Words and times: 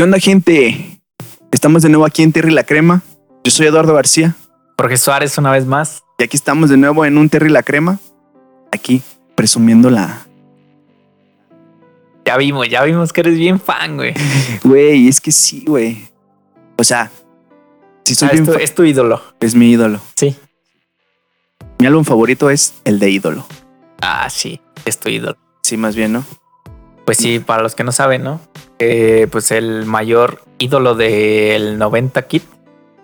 ¿Qué 0.00 0.04
onda, 0.04 0.18
gente? 0.18 0.98
Estamos 1.52 1.82
de 1.82 1.90
nuevo 1.90 2.06
aquí 2.06 2.22
en 2.22 2.32
Terry 2.32 2.52
la 2.52 2.64
Crema. 2.64 3.02
Yo 3.44 3.50
soy 3.50 3.66
Eduardo 3.66 3.92
García 3.92 4.34
Jorge 4.78 4.96
Suárez 4.96 5.36
una 5.36 5.50
vez 5.50 5.66
más. 5.66 6.02
y 6.16 6.22
aquí 6.22 6.38
estamos 6.38 6.70
de 6.70 6.78
nuevo 6.78 7.04
en 7.04 7.18
un 7.18 7.28
Terry 7.28 7.50
la 7.50 7.62
Crema. 7.62 7.98
Aquí, 8.72 9.02
presumiendo 9.34 9.90
la. 9.90 10.26
Ya 12.24 12.38
vimos, 12.38 12.66
ya 12.70 12.82
vimos 12.84 13.12
que 13.12 13.20
eres 13.20 13.36
bien 13.36 13.60
fan, 13.60 13.96
güey. 13.98 14.14
Güey, 14.64 15.06
es 15.06 15.20
que 15.20 15.32
sí, 15.32 15.64
güey. 15.66 16.08
O 16.78 16.82
sea, 16.84 17.10
si 18.06 18.14
soy 18.14 18.28
Ah, 18.28 18.32
bien 18.32 18.44
es, 18.44 18.50
tu, 18.50 18.58
es 18.58 18.74
tu 18.74 18.84
ídolo. 18.84 19.20
es 19.38 19.54
mi 19.54 19.70
ídolo. 19.70 20.00
Sí. 20.16 20.34
Mi 21.78 21.86
álbum 21.86 22.04
favorito 22.04 22.48
es 22.48 22.72
el 22.84 23.00
de 23.00 23.10
ídolo. 23.10 23.44
Ah, 24.00 24.30
sí, 24.30 24.62
es 24.86 24.98
tu 24.98 25.10
ídolo. 25.10 25.36
Sí, 25.62 25.76
más 25.76 25.94
bien, 25.94 26.14
¿no? 26.14 26.24
Pues 27.04 27.18
sí, 27.18 27.38
para 27.38 27.62
los 27.62 27.74
que 27.74 27.84
no 27.84 27.92
saben, 27.92 28.22
¿no? 28.22 28.40
Eh, 28.80 29.28
pues 29.30 29.50
el 29.52 29.84
mayor 29.84 30.42
ídolo 30.58 30.94
del 30.94 31.76
90 31.78 32.22
Kit 32.22 32.42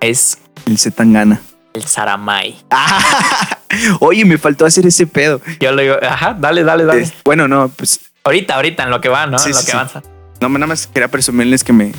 es 0.01 0.39
El 0.67 0.79
Zetangana. 0.79 1.41
el 1.75 1.85
Saramay. 1.85 2.57
Oye, 4.01 4.25
me 4.25 4.39
faltó 4.39 4.65
hacer 4.65 4.87
ese 4.87 5.07
pedo. 5.07 5.41
Yo 5.61 5.73
le 5.73 5.83
digo, 5.85 5.97
ajá, 6.03 6.35
dale, 6.39 6.65
dale, 6.65 6.85
dale. 6.85 7.03
Es- 7.03 7.13
bueno, 7.25 7.47
no, 7.47 7.69
pues 7.69 8.01
Ahorita, 8.25 8.57
ahorita, 8.57 8.83
en 8.85 8.91
lo 8.91 9.01
que 9.01 9.09
va, 9.09 9.27
¿no? 9.27 9.39
Sí, 9.39 9.51
en 9.51 9.55
lo 9.55 9.59
sí, 9.61 9.67
que 9.67 9.71
sí. 9.73 9.77
avanza. 9.77 10.03
No, 10.41 10.49
nada 10.49 10.67
más 10.67 10.87
quería 10.89 11.09
presumirles 11.09 11.63
que 11.63 11.73
me 11.73 11.93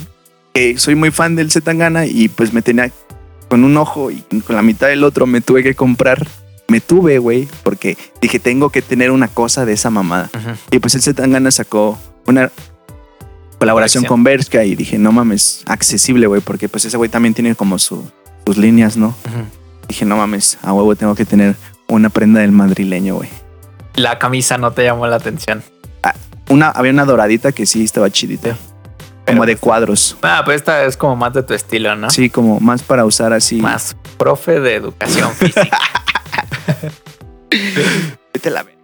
que 0.53 0.77
soy 0.79 0.95
muy 0.95 1.11
fan 1.11 1.35
del 1.35 1.51
Zetangana 1.51 2.05
y 2.07 2.29
pues 2.29 2.51
me 2.53 2.61
tenía 2.63 2.91
con 3.47 3.63
un 3.63 3.77
ojo 3.77 4.09
y 4.11 4.21
con 4.45 4.55
la 4.55 4.61
mitad 4.63 4.87
del 4.87 5.03
otro 5.03 5.25
me 5.27 5.39
tuve 5.41 5.61
que 5.63 5.75
comprar. 5.75 6.25
Me 6.67 6.81
tuve, 6.81 7.19
güey, 7.19 7.47
porque 7.63 7.95
dije, 8.21 8.39
tengo 8.39 8.69
que 8.71 8.81
tener 8.81 9.11
una 9.11 9.27
cosa 9.29 9.65
de 9.65 9.73
esa 9.73 9.89
mamada. 9.89 10.29
Y 10.71 10.79
pues 10.79 10.95
el 10.95 11.01
Zetangana 11.01 11.49
sacó 11.51 11.97
una 12.25 12.51
colaboración 13.59 14.01
Colección. 14.03 14.17
con 14.17 14.23
Bershka 14.23 14.63
y 14.63 14.75
dije, 14.75 14.97
no 14.97 15.11
mames, 15.11 15.63
accesible, 15.65 16.27
güey, 16.27 16.41
porque 16.41 16.69
pues 16.69 16.85
ese 16.85 16.97
güey 16.97 17.09
también 17.09 17.33
tiene 17.33 17.55
como 17.55 17.79
su- 17.79 18.09
sus 18.45 18.57
líneas, 18.57 18.97
¿no? 18.97 19.15
Dije, 19.87 20.05
no 20.05 20.17
mames, 20.17 20.57
a 20.61 20.73
huevo 20.73 20.95
tengo 20.95 21.15
que 21.15 21.25
tener 21.25 21.55
una 21.87 22.09
prenda 22.09 22.41
del 22.41 22.51
madrileño, 22.51 23.15
güey. 23.15 23.29
La 23.95 24.19
camisa 24.19 24.57
no 24.57 24.71
te 24.71 24.83
llamó 24.83 25.07
la 25.07 25.15
atención. 25.15 25.63
Una, 26.49 26.69
había 26.69 26.91
una 26.91 27.03
doradita 27.05 27.51
que 27.51 27.65
sí 27.65 27.83
estaba 27.83 28.09
chidita, 28.09 28.55
como 29.25 29.45
de 29.45 29.53
pues- 29.53 29.59
cuadros. 29.61 30.17
Ah, 30.21 30.43
pues 30.45 30.57
esta 30.57 30.85
es 30.85 30.95
como 30.95 31.15
más 31.15 31.33
de 31.33 31.43
tu 31.43 31.53
estilo, 31.53 31.95
¿no? 31.95 32.09
Sí, 32.09 32.29
como 32.29 32.59
más 32.59 32.83
para 32.83 33.03
usar 33.05 33.33
así. 33.33 33.57
Más 33.57 33.95
profe 34.17 34.59
de 34.59 34.75
educación 34.75 35.31
física. 35.33 35.77
Vete 38.33 38.49
la 38.49 38.63
ver- 38.63 38.77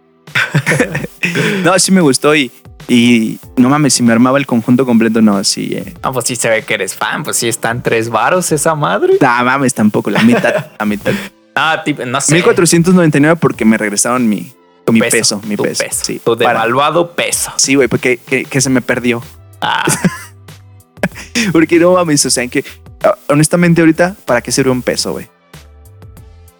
no, 1.64 1.78
sí 1.78 1.92
me 1.92 2.00
gustó 2.00 2.34
y, 2.34 2.50
y 2.88 3.38
no 3.56 3.68
mames, 3.68 3.94
si 3.94 4.02
me 4.02 4.12
armaba 4.12 4.38
el 4.38 4.46
conjunto 4.46 4.84
completo, 4.86 5.22
no, 5.22 5.42
sí. 5.44 5.70
Eh. 5.74 5.94
Ah, 6.02 6.12
pues 6.12 6.26
sí 6.26 6.36
se 6.36 6.48
ve 6.48 6.62
que 6.64 6.74
eres 6.74 6.94
fan. 6.94 7.22
Pues 7.22 7.36
sí 7.36 7.48
están 7.48 7.82
tres 7.82 8.08
varos 8.10 8.50
esa 8.52 8.74
madre. 8.74 9.14
No 9.20 9.44
mames, 9.44 9.74
tampoco, 9.74 10.10
la 10.10 10.22
mitad, 10.22 10.66
la 10.78 10.84
mitad. 10.86 11.12
Ah, 11.54 11.82
tipo, 11.84 12.04
no 12.04 12.20
sé. 12.20 12.34
1499 12.34 13.36
porque 13.40 13.64
me 13.64 13.78
regresaron 13.78 14.28
mi, 14.28 14.52
Tu 14.84 14.92
mi 14.92 15.00
peso, 15.00 15.40
mi 15.46 15.56
tu 15.56 15.62
peso. 15.62 15.84
Sí, 15.90 16.20
tu 16.24 16.36
para- 16.36 16.50
devaluado 16.60 17.12
peso. 17.12 17.52
sí, 17.56 17.74
güey, 17.76 17.88
porque 17.88 18.18
que, 18.18 18.44
que 18.44 18.60
se 18.60 18.70
me 18.70 18.80
perdió. 18.82 19.22
Ah, 19.60 19.84
Porque 21.52 21.78
no 21.78 21.92
mames, 21.92 22.24
o 22.26 22.30
sea, 22.30 22.46
que 22.48 22.64
ah, 23.02 23.14
honestamente 23.28 23.80
ahorita, 23.82 24.16
¿para 24.24 24.40
qué 24.40 24.50
sirve 24.50 24.70
un 24.70 24.82
peso, 24.82 25.12
güey? 25.12 25.28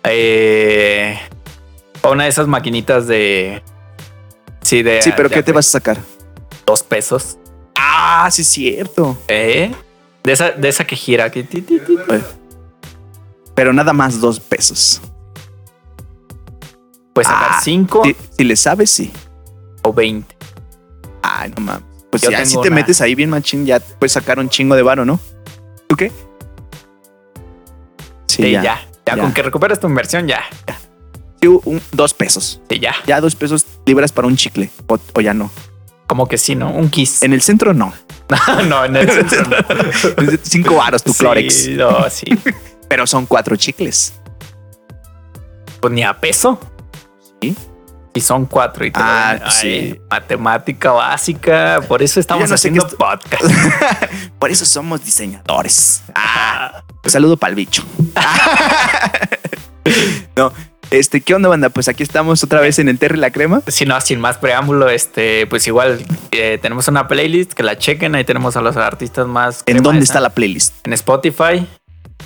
eh, 0.05 1.19
una 2.11 2.25
de 2.25 2.29
esas 2.31 2.47
maquinitas 2.47 3.07
de. 3.07 3.63
Sí, 4.63 4.83
de. 4.83 5.01
Sí, 5.03 5.11
pero 5.17 5.29
de 5.29 5.35
¿qué 5.37 5.43
te 5.43 5.53
vas 5.53 5.67
a 5.69 5.71
sacar? 5.73 5.99
Dos 6.67 6.83
pesos. 6.83 7.39
Ah, 7.77 8.29
sí 8.31 8.43
es 8.43 8.49
cierto. 8.49 9.17
¿Eh? 9.29 9.73
De 10.23 10.33
esa, 10.33 10.51
de 10.53 10.69
esa 10.69 10.87
que 10.87 10.97
gira. 10.97 11.31
ti. 11.31 11.45
Pero 13.55 13.73
nada 13.73 13.93
más 13.93 14.21
dos 14.21 14.41
pesos. 14.41 15.01
Puedes 17.13 17.29
sacar 17.29 17.51
Ah, 17.53 17.61
cinco 17.63 18.03
Si, 18.05 18.17
si 18.39 18.45
le 18.45 18.57
sabes, 18.57 18.91
sí. 18.91 19.13
o 19.83 19.93
veinte. 19.93 20.37
Ay, 21.23 21.53
no 21.57 21.63
mames. 21.63 21.85
Pues 22.11 22.23
Yo 22.23 22.31
ya 22.31 22.45
si 22.47 22.55
te 22.55 22.69
una- 22.69 22.77
metes 22.77 23.01
ahí 23.01 23.15
bien 23.15 23.31
machín, 23.31 23.67
ya 23.67 23.81
puedes 23.81 24.13
sacar 24.13 24.39
un 24.39 24.49
chingo 24.49 24.75
de 24.75 24.83
varo, 24.83 25.05
¿no? 25.05 25.19
¿Tú 25.89 25.97
qué? 25.97 26.11
Sí, 28.27 28.51
ya. 28.51 28.63
Ya, 28.63 28.81
ya. 29.07 29.17
con 29.19 29.33
que 29.33 29.43
recuperes 29.43 29.79
tu 29.79 29.87
inversión, 29.87 30.27
ya. 30.27 30.41
Sí, 31.41 31.47
un- 31.49 31.81
dos 31.93 32.15
pesos. 32.15 32.61
Sí, 32.69 32.79
ya. 32.81 32.95
Ya 33.07 33.21
dos 33.21 33.35
pesos 33.37 33.65
libras 33.87 34.11
para 34.13 34.27
un 34.27 34.37
chicle. 34.37 34.71
O, 34.89 34.99
o 35.15 35.21
ya 35.21 35.35
no. 35.35 35.51
Como 36.15 36.29
que 36.29 36.39
sí, 36.39 36.55
¿no? 36.55 36.71
Un 36.71 36.91
kiss. 36.91 37.25
En 37.25 37.33
el 37.33 37.43
centro 37.43 37.75
no. 37.75 37.93
no, 38.69 38.85
en 38.85 38.95
el 38.95 39.11
centro 39.11 39.43
no. 39.49 39.57
Cinco 40.45 40.77
varos 40.77 41.03
tu 41.03 41.13
Clorex. 41.13 41.53
Sí, 41.53 41.75
no, 41.75 42.09
sí. 42.09 42.25
Pero 42.89 43.05
son 43.05 43.27
cuatro 43.27 43.57
chicles. 43.57 44.15
Pues 45.81 45.93
ni 45.93 46.05
a 46.05 46.15
peso. 46.15 46.61
Sí. 47.43 47.57
Y 48.15 48.21
son 48.21 48.47
cuatro 48.47 48.85
y 48.87 48.93
te 48.93 49.01
Ah, 49.03 49.41
Ay, 49.45 49.51
sí. 49.51 50.01
matemática 50.09 50.93
básica. 50.93 51.81
Por 51.89 52.01
eso 52.01 52.21
estamos 52.21 52.49
no 52.49 52.55
haciendo 52.55 52.87
podcast. 52.91 53.43
Por 54.39 54.53
eso 54.53 54.65
somos 54.65 55.05
diseñadores. 55.05 56.01
Ah, 56.15 56.85
saludo 57.07 57.37
para 57.37 57.49
el 57.51 57.57
bicho. 57.57 57.83
no, 60.37 60.53
este, 60.99 61.21
¿qué 61.21 61.35
onda, 61.35 61.49
banda? 61.49 61.69
Pues 61.69 61.89
aquí 61.89 62.03
estamos 62.03 62.43
otra 62.45 62.61
vez 62.61 62.79
en 62.79 62.89
el 62.89 62.99
Terry 62.99 63.19
la 63.19 63.31
Crema. 63.31 63.63
Si 63.67 63.85
no, 63.87 64.01
sin 64.01 64.21
más 64.21 64.39
preámbulo, 64.39 64.89
este, 64.89 65.47
pues 65.47 65.67
igual 65.67 66.05
eh, 66.31 66.59
tenemos 66.61 66.89
una 66.89 67.09
playlist 67.09 67.53
que 67.53 67.63
la 67.63 67.79
chequen. 67.79 68.15
Ahí 68.15 68.25
tenemos 68.25 68.57
a 68.57 68.61
los 68.61 68.77
artistas 68.77 69.27
más. 69.27 69.63
¿En 69.67 69.83
dónde 69.83 70.01
de 70.01 70.05
está 70.05 70.21
la 70.21 70.31
playlist? 70.31 70.75
En 70.87 70.93
Spotify. 70.93 71.67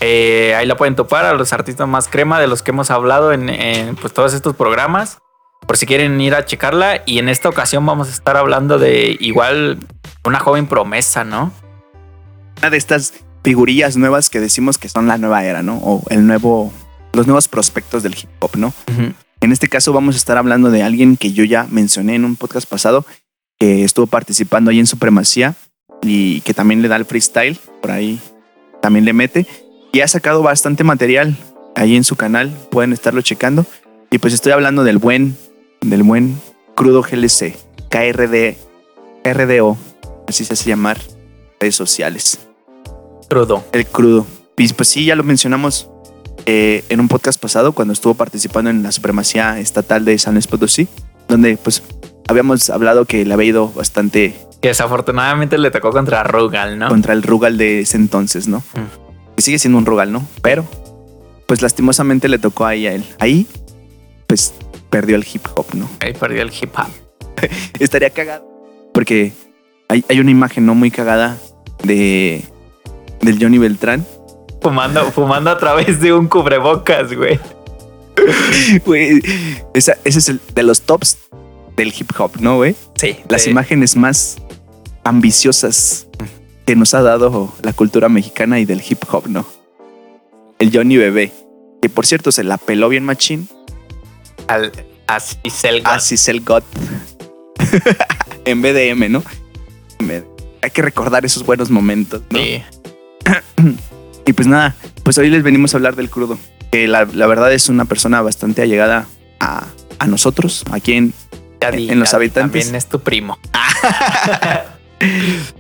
Eh, 0.00 0.54
ahí 0.56 0.66
la 0.66 0.76
pueden 0.76 0.94
topar 0.94 1.24
a 1.24 1.34
los 1.34 1.52
artistas 1.52 1.88
más 1.88 2.08
crema 2.08 2.40
de 2.40 2.46
los 2.46 2.62
que 2.62 2.70
hemos 2.70 2.90
hablado 2.90 3.32
en, 3.32 3.48
en, 3.48 3.96
pues, 3.96 4.12
todos 4.12 4.34
estos 4.34 4.54
programas. 4.54 5.18
Por 5.66 5.76
si 5.76 5.86
quieren 5.86 6.20
ir 6.20 6.34
a 6.34 6.44
checarla. 6.44 7.02
Y 7.06 7.18
en 7.18 7.28
esta 7.28 7.48
ocasión 7.48 7.84
vamos 7.84 8.08
a 8.08 8.12
estar 8.12 8.36
hablando 8.36 8.78
de 8.78 9.16
igual 9.20 9.78
una 10.24 10.38
joven 10.38 10.66
promesa, 10.66 11.24
¿no? 11.24 11.52
Una 12.58 12.70
de 12.70 12.76
estas 12.76 13.12
figurillas 13.42 13.96
nuevas 13.96 14.30
que 14.30 14.40
decimos 14.40 14.78
que 14.78 14.88
son 14.88 15.06
la 15.06 15.18
nueva 15.18 15.44
era, 15.44 15.62
¿no? 15.62 15.78
O 15.78 16.02
el 16.10 16.26
nuevo, 16.26 16.72
los 17.18 17.26
nuevos 17.26 17.48
prospectos 17.48 18.04
del 18.04 18.14
hip 18.14 18.28
hop, 18.38 18.56
¿no? 18.56 18.72
En 19.40 19.50
este 19.50 19.68
caso 19.68 19.92
vamos 19.92 20.14
a 20.14 20.18
estar 20.18 20.38
hablando 20.38 20.70
de 20.70 20.84
alguien 20.84 21.16
que 21.16 21.32
yo 21.32 21.42
ya 21.42 21.66
mencioné 21.68 22.14
en 22.14 22.24
un 22.24 22.36
podcast 22.36 22.68
pasado, 22.68 23.04
que 23.58 23.82
estuvo 23.82 24.06
participando 24.06 24.70
ahí 24.70 24.78
en 24.78 24.86
Supremacía 24.86 25.56
y 26.00 26.42
que 26.42 26.54
también 26.54 26.80
le 26.80 26.86
da 26.86 26.94
el 26.94 27.06
freestyle, 27.06 27.58
por 27.82 27.90
ahí 27.90 28.20
también 28.80 29.04
le 29.04 29.12
mete. 29.12 29.48
Y 29.92 30.00
ha 30.00 30.06
sacado 30.06 30.42
bastante 30.42 30.84
material 30.84 31.36
ahí 31.74 31.96
en 31.96 32.04
su 32.04 32.14
canal, 32.14 32.56
pueden 32.70 32.92
estarlo 32.92 33.20
checando. 33.20 33.66
Y 34.12 34.18
pues 34.18 34.32
estoy 34.32 34.52
hablando 34.52 34.84
del 34.84 34.98
buen, 34.98 35.36
del 35.80 36.04
buen 36.04 36.40
crudo 36.76 37.02
GLC, 37.02 37.56
KRD, 37.90 38.56
RDO, 39.24 39.76
así 40.28 40.44
se 40.44 40.52
hace 40.52 40.68
llamar, 40.68 41.00
redes 41.58 41.74
sociales. 41.74 42.38
Crudo. 43.28 43.64
El 43.72 43.86
crudo. 43.86 44.24
Y 44.56 44.72
pues 44.72 44.88
sí, 44.88 45.04
ya 45.04 45.16
lo 45.16 45.24
mencionamos 45.24 45.90
eh, 46.50 46.82
en 46.88 46.98
un 46.98 47.08
podcast 47.08 47.38
pasado 47.38 47.72
cuando 47.72 47.92
estuvo 47.92 48.14
participando 48.14 48.70
en 48.70 48.82
la 48.82 48.90
supremacía 48.90 49.60
estatal 49.60 50.06
de 50.06 50.18
San 50.18 50.32
Luis 50.32 50.46
Potosí, 50.46 50.88
donde 51.28 51.58
pues 51.58 51.82
habíamos 52.26 52.70
hablado 52.70 53.04
que 53.04 53.26
le 53.26 53.34
había 53.34 53.48
ido 53.48 53.68
bastante 53.70 54.34
Que 54.62 54.68
desafortunadamente 54.68 55.58
le 55.58 55.70
tocó 55.70 55.90
contra 55.90 56.22
Rugal, 56.22 56.78
¿no? 56.78 56.88
contra 56.88 57.12
el 57.12 57.22
Rugal 57.22 57.58
de 57.58 57.80
ese 57.80 57.98
entonces, 57.98 58.48
¿no? 58.48 58.60
Mm. 58.60 59.36
Que 59.36 59.42
sigue 59.42 59.58
siendo 59.58 59.76
un 59.76 59.84
Rugal, 59.84 60.10
¿no? 60.10 60.26
Pero 60.40 60.66
pues 61.46 61.60
lastimosamente 61.60 62.28
le 62.28 62.38
tocó 62.38 62.64
ahí 62.64 62.86
a 62.86 62.94
él. 62.94 63.04
Ahí 63.18 63.46
pues 64.26 64.54
perdió 64.88 65.16
el 65.16 65.26
hip 65.30 65.44
hop, 65.54 65.66
¿no? 65.74 65.86
Ahí 66.00 66.14
perdió 66.14 66.40
el 66.40 66.50
hip 66.50 66.70
hop. 66.78 66.88
Estaría 67.78 68.08
cagado 68.08 68.48
porque 68.94 69.34
hay, 69.90 70.02
hay 70.08 70.18
una 70.18 70.30
imagen 70.30 70.64
no 70.64 70.74
muy 70.74 70.90
cagada 70.90 71.36
de 71.84 72.42
del 73.20 73.38
Johnny 73.38 73.58
Beltrán 73.58 74.06
Fumando, 74.60 75.10
fumando 75.12 75.50
a 75.50 75.58
través 75.58 76.00
de 76.00 76.12
un 76.12 76.28
cubrebocas, 76.28 77.12
güey. 77.14 77.38
Güey, 78.84 79.22
ese 79.74 79.96
es 80.04 80.28
el 80.28 80.40
de 80.54 80.62
los 80.62 80.82
tops 80.82 81.16
del 81.76 81.94
hip 81.96 82.10
hop, 82.18 82.32
¿no, 82.40 82.56
güey? 82.56 82.74
Sí. 82.96 83.16
Las 83.28 83.46
imágenes 83.46 83.96
más 83.96 84.36
ambiciosas 85.04 86.08
que 86.66 86.76
nos 86.76 86.92
ha 86.94 87.02
dado 87.02 87.54
la 87.62 87.72
cultura 87.72 88.08
mexicana 88.08 88.58
y 88.58 88.64
del 88.64 88.82
hip 88.86 89.02
hop, 89.10 89.28
¿no? 89.28 89.46
El 90.58 90.70
Johnny 90.74 90.96
Bebé, 90.96 91.32
que 91.80 91.88
por 91.88 92.04
cierto 92.04 92.32
se 92.32 92.42
la 92.42 92.58
peló 92.58 92.88
bien 92.88 93.04
machín 93.04 93.48
Al, 94.48 94.72
así 95.06 95.38
se 95.48 95.68
el 95.68 95.82
a 95.86 96.00
Cicel 96.00 96.40
God 96.40 96.64
en 98.44 98.60
BDM, 98.60 99.10
¿no? 99.10 99.22
Hay 100.60 100.70
que 100.70 100.82
recordar 100.82 101.24
esos 101.24 101.46
buenos 101.46 101.70
momentos, 101.70 102.22
¿no? 102.30 102.38
Sí. 102.38 102.62
Y 104.28 104.34
pues 104.34 104.46
nada, 104.46 104.76
pues 105.04 105.16
hoy 105.16 105.30
les 105.30 105.42
venimos 105.42 105.72
a 105.72 105.78
hablar 105.78 105.96
del 105.96 106.10
crudo, 106.10 106.38
que 106.70 106.86
la, 106.86 107.06
la 107.06 107.26
verdad 107.26 107.50
es 107.54 107.70
una 107.70 107.86
persona 107.86 108.20
bastante 108.20 108.60
allegada 108.60 109.06
a, 109.40 109.66
a 109.98 110.06
nosotros, 110.06 110.64
aquí 110.70 110.92
en... 110.92 111.14
Ya 111.62 111.70
En- 111.70 111.98
los 111.98 112.10
ya 112.10 112.16
habitantes. 112.18 112.64
También 112.64 112.74
es 112.76 112.86
tu 112.88 113.00
primo. 113.00 113.38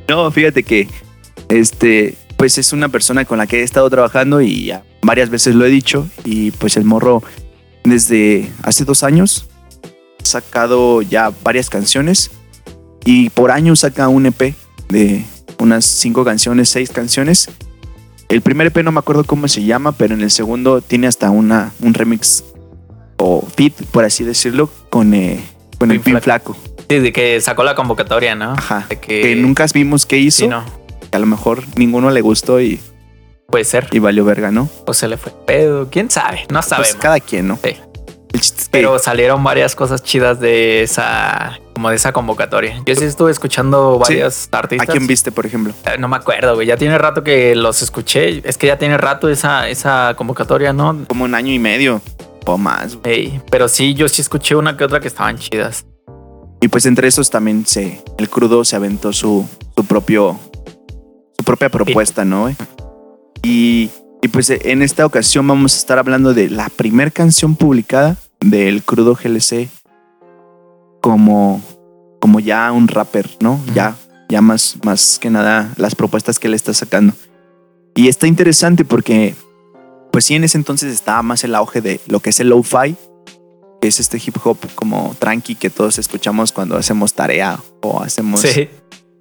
No, 0.08 0.30
fíjate 0.32 0.64
que 0.64 0.88
Este, 1.48 2.16
pues 2.36 2.58
es 2.58 2.72
una 2.72 2.88
persona 2.88 3.24
con 3.24 3.38
la 3.38 3.46
que 3.46 3.60
he 3.60 3.62
estado 3.62 3.88
trabajando 3.88 4.42
y 4.42 4.72
varias 5.02 5.30
veces 5.30 5.54
lo 5.54 5.64
he 5.64 5.70
dicho. 5.70 6.06
Y 6.24 6.50
pues 6.52 6.76
el 6.76 6.84
morro, 6.84 7.22
desde 7.84 8.50
hace 8.62 8.84
dos 8.84 9.02
años, 9.02 9.48
ha 10.20 10.24
sacado 10.26 11.02
ya 11.02 11.30
varias 11.42 11.70
canciones. 11.70 12.30
Y 13.04 13.30
por 13.30 13.50
año 13.50 13.76
saca 13.76 14.08
un 14.08 14.26
EP 14.26 14.54
de 14.88 15.24
unas 15.58 15.84
cinco 15.86 16.24
canciones, 16.24 16.68
seis 16.68 16.90
canciones. 16.90 17.48
El 18.28 18.42
primer 18.42 18.66
EP 18.66 18.78
no 18.84 18.92
me 18.92 18.98
acuerdo 18.98 19.24
cómo 19.24 19.48
se 19.48 19.64
llama, 19.64 19.92
pero 19.92 20.14
en 20.14 20.20
el 20.20 20.30
segundo 20.30 20.82
tiene 20.82 21.06
hasta 21.06 21.30
una, 21.30 21.72
un 21.80 21.94
remix 21.94 22.44
o 23.16 23.46
fit, 23.56 23.74
por 23.90 24.04
así 24.04 24.22
decirlo, 24.22 24.70
con, 24.90 25.14
eh, 25.14 25.40
con 25.78 25.90
el 25.90 26.00
Pin 26.00 26.20
Flaco. 26.20 26.56
Sí, 26.88 26.98
de 26.98 27.12
que 27.12 27.40
sacó 27.40 27.64
la 27.64 27.74
convocatoria, 27.74 28.34
¿no? 28.34 28.52
Ajá. 28.52 28.86
que... 29.00 29.34
nunca 29.36 29.66
vimos 29.72 30.06
qué 30.06 30.18
hizo. 30.18 30.40
Sí, 30.40 30.48
no. 30.48 30.64
Que 31.10 31.16
a 31.16 31.20
lo 31.20 31.26
mejor 31.26 31.62
ninguno 31.76 32.10
le 32.10 32.20
gustó 32.20 32.60
y. 32.60 32.80
Puede 33.46 33.64
ser. 33.64 33.88
Y 33.92 33.98
valió 33.98 34.24
verga, 34.26 34.50
¿no? 34.50 34.68
O 34.86 34.92
se 34.92 35.08
le 35.08 35.16
fue 35.16 35.32
pedo. 35.46 35.88
¿Quién 35.90 36.10
sabe? 36.10 36.42
No 36.50 36.60
pues 36.60 36.66
sabemos. 36.66 36.90
Pues 36.92 37.02
cada 37.02 37.20
quien, 37.20 37.48
¿no? 37.48 37.58
Sí. 37.62 37.76
Pero 38.70 38.98
salieron 38.98 39.42
varias 39.42 39.74
cosas 39.74 40.02
chidas 40.02 40.38
de 40.38 40.82
esa, 40.82 41.58
como 41.78 41.90
de 41.90 41.94
esa 41.94 42.10
convocatoria. 42.12 42.82
Yo 42.84 42.96
sí 42.96 43.04
estuve 43.04 43.30
escuchando 43.30 44.00
varias 44.00 44.48
artistas. 44.50 44.88
¿A 44.88 44.90
quién 44.90 45.06
viste, 45.06 45.30
por 45.30 45.46
ejemplo? 45.46 45.72
Eh, 45.84 45.96
no 45.96 46.08
me 46.08 46.16
acuerdo, 46.16 46.56
güey. 46.56 46.66
Ya 46.66 46.76
tiene 46.76 46.98
rato 46.98 47.22
que 47.22 47.54
los 47.54 47.82
escuché. 47.82 48.42
Es 48.42 48.58
que 48.58 48.66
ya 48.66 48.78
tiene 48.78 48.98
rato 48.98 49.28
esa, 49.28 49.68
esa 49.68 50.14
convocatoria, 50.16 50.72
¿no? 50.72 51.04
Como 51.06 51.22
un 51.22 51.36
año 51.36 51.52
y 51.52 51.60
medio 51.60 52.02
o 52.46 52.58
más. 52.58 52.98
pero 53.48 53.68
sí, 53.68 53.94
yo 53.94 54.08
sí 54.08 54.22
escuché 54.22 54.56
una 54.56 54.76
que 54.76 54.82
otra 54.82 54.98
que 54.98 55.06
estaban 55.06 55.38
chidas. 55.38 55.86
Y 56.60 56.66
pues 56.66 56.84
entre 56.84 57.06
esos 57.06 57.30
también 57.30 57.64
se, 57.64 58.02
el 58.18 58.28
crudo 58.28 58.64
se 58.64 58.74
aventó 58.74 59.12
su, 59.12 59.48
su 59.76 59.84
propio, 59.84 60.36
su 61.38 61.44
propia 61.44 61.68
propuesta, 61.68 62.24
¿no? 62.24 62.52
Y 63.44 63.88
y 64.20 64.26
pues 64.26 64.50
en 64.50 64.82
esta 64.82 65.06
ocasión 65.06 65.46
vamos 65.46 65.74
a 65.74 65.78
estar 65.78 65.96
hablando 66.00 66.34
de 66.34 66.50
la 66.50 66.68
primera 66.70 67.12
canción 67.12 67.54
publicada 67.54 68.16
del 68.40 68.82
Crudo 68.82 69.14
GLC 69.14 69.68
como, 71.00 71.62
como 72.20 72.40
ya 72.40 72.70
un 72.72 72.88
rapper, 72.88 73.28
¿no? 73.40 73.60
Ya, 73.74 73.96
ya 74.28 74.40
más, 74.40 74.76
más 74.82 75.18
que 75.18 75.30
nada 75.30 75.72
las 75.76 75.94
propuestas 75.94 76.38
que 76.38 76.48
él 76.48 76.54
está 76.54 76.74
sacando. 76.74 77.14
Y 77.94 78.08
está 78.08 78.26
interesante 78.26 78.84
porque, 78.84 79.34
pues 80.12 80.24
sí, 80.24 80.34
en 80.34 80.44
ese 80.44 80.58
entonces 80.58 80.92
estaba 80.92 81.22
más 81.22 81.44
el 81.44 81.54
auge 81.54 81.80
de 81.80 82.00
lo 82.06 82.20
que 82.20 82.30
es 82.30 82.40
el 82.40 82.48
lo-fi, 82.48 82.96
que 83.80 83.88
es 83.88 84.00
este 84.00 84.18
hip 84.18 84.36
hop 84.44 84.58
como 84.74 85.14
tranqui 85.18 85.54
que 85.54 85.70
todos 85.70 85.98
escuchamos 85.98 86.52
cuando 86.52 86.76
hacemos 86.76 87.14
tarea 87.14 87.58
o 87.82 88.02
hacemos... 88.02 88.40
Sí, 88.40 88.68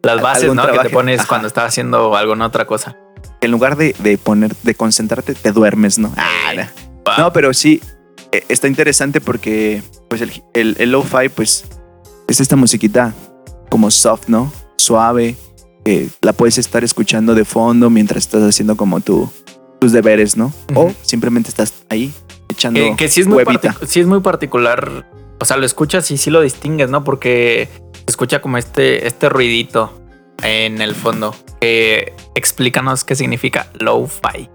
las 0.04 0.22
bases, 0.22 0.54
¿no? 0.54 0.66
Que 0.72 0.80
te 0.80 0.90
pones 0.90 1.26
cuando 1.26 1.48
estás 1.48 1.66
haciendo 1.66 2.16
alguna 2.16 2.46
otra 2.46 2.66
cosa 2.66 2.98
en 3.42 3.52
lugar 3.52 3.78
de, 3.78 4.20
poner, 4.22 4.56
de 4.64 4.76
concentrarte, 4.76 5.34
te 5.34 5.52
duermes, 5.52 6.00
¿no? 6.00 6.14
Ah, 6.18 6.54
no, 7.18 7.34
pero 7.34 7.54
sí, 7.54 7.82
eh, 8.32 8.44
está 8.50 8.68
interesante 8.68 9.22
porque 9.22 9.82
pues 10.10 10.22
el, 10.22 10.76
el, 10.80 10.92
lo-fi 10.92 11.30
pues 11.30 11.66
es 12.28 12.40
esta 12.40 12.56
musiquita 12.56 13.14
como 13.70 13.92
soft, 13.92 14.28
¿no? 14.28 14.52
Suave, 14.78 15.36
que 15.84 16.10
la 16.22 16.34
puedes 16.34 16.58
estar 16.58 16.84
escuchando 16.84 17.36
de 17.36 17.46
fondo 17.46 17.90
mientras 17.90 18.24
estás 18.24 18.44
haciendo 18.44 18.78
como 18.78 19.02
tu, 19.02 19.30
tus 19.80 19.92
deberes, 19.92 20.38
¿no? 20.38 20.54
O 20.76 20.92
simplemente 21.02 21.50
estás 21.50 21.74
ahí 21.90 22.14
echando 22.50 22.80
que, 22.80 22.96
que 22.96 23.08
sí 23.10 23.22
es 23.22 23.28
muy 23.28 23.44
sí 23.86 24.00
es 24.00 24.08
muy 24.08 24.22
particular, 24.22 25.10
o 25.40 25.46
sea, 25.46 25.58
lo 25.58 25.66
escuchas 25.66 26.10
y 26.12 26.18
sí 26.18 26.30
lo 26.30 26.42
distingues, 26.42 26.90
¿no? 26.90 27.04
Porque 27.04 27.70
escucha 28.08 28.42
como 28.42 28.58
este, 28.58 29.08
este 29.08 29.30
ruidito 29.30 30.02
en 30.44 30.82
el 30.82 30.96
fondo. 30.96 31.36
Eh, 31.62 32.14
explícanos 32.36 33.04
qué 33.04 33.16
significa 33.16 33.70
low-fi. 33.80 34.50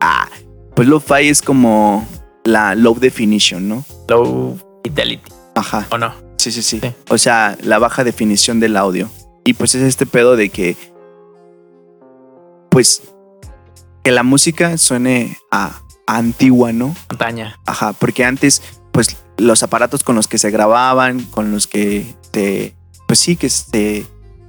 Ah, 0.00 0.28
pues 0.74 0.88
low-fi 0.88 1.28
es 1.28 1.42
como 1.42 2.06
la 2.44 2.74
low 2.74 2.98
definition, 2.98 3.68
¿no? 3.68 3.84
Low 4.08 4.58
fidelity. 4.88 5.30
Ajá. 5.54 5.86
¿O 5.90 5.98
no? 5.98 6.14
Sí, 6.36 6.52
sí, 6.52 6.62
sí, 6.62 6.80
O 7.08 7.18
sea, 7.18 7.58
la 7.62 7.78
baja 7.78 8.04
definición 8.04 8.60
del 8.60 8.76
audio. 8.76 9.10
Y 9.44 9.54
pues 9.54 9.74
es 9.74 9.82
este 9.82 10.06
pedo 10.06 10.36
de 10.36 10.50
que, 10.50 10.76
pues, 12.70 13.02
que 14.04 14.12
la 14.12 14.22
música 14.22 14.78
suene 14.78 15.36
a, 15.50 15.80
antigua, 16.06 16.72
¿no? 16.72 16.94
Montaña. 17.10 17.58
Ajá, 17.66 17.92
porque 17.92 18.24
antes, 18.24 18.62
pues, 18.92 19.16
los 19.36 19.62
aparatos 19.62 20.04
con 20.04 20.14
los 20.14 20.28
que 20.28 20.38
se 20.38 20.50
grababan, 20.50 21.24
con 21.24 21.50
los 21.50 21.66
que 21.66 22.14
te, 22.30 22.76
pues 23.06 23.18
sí, 23.18 23.36
que 23.36 23.48
se 23.48 24.06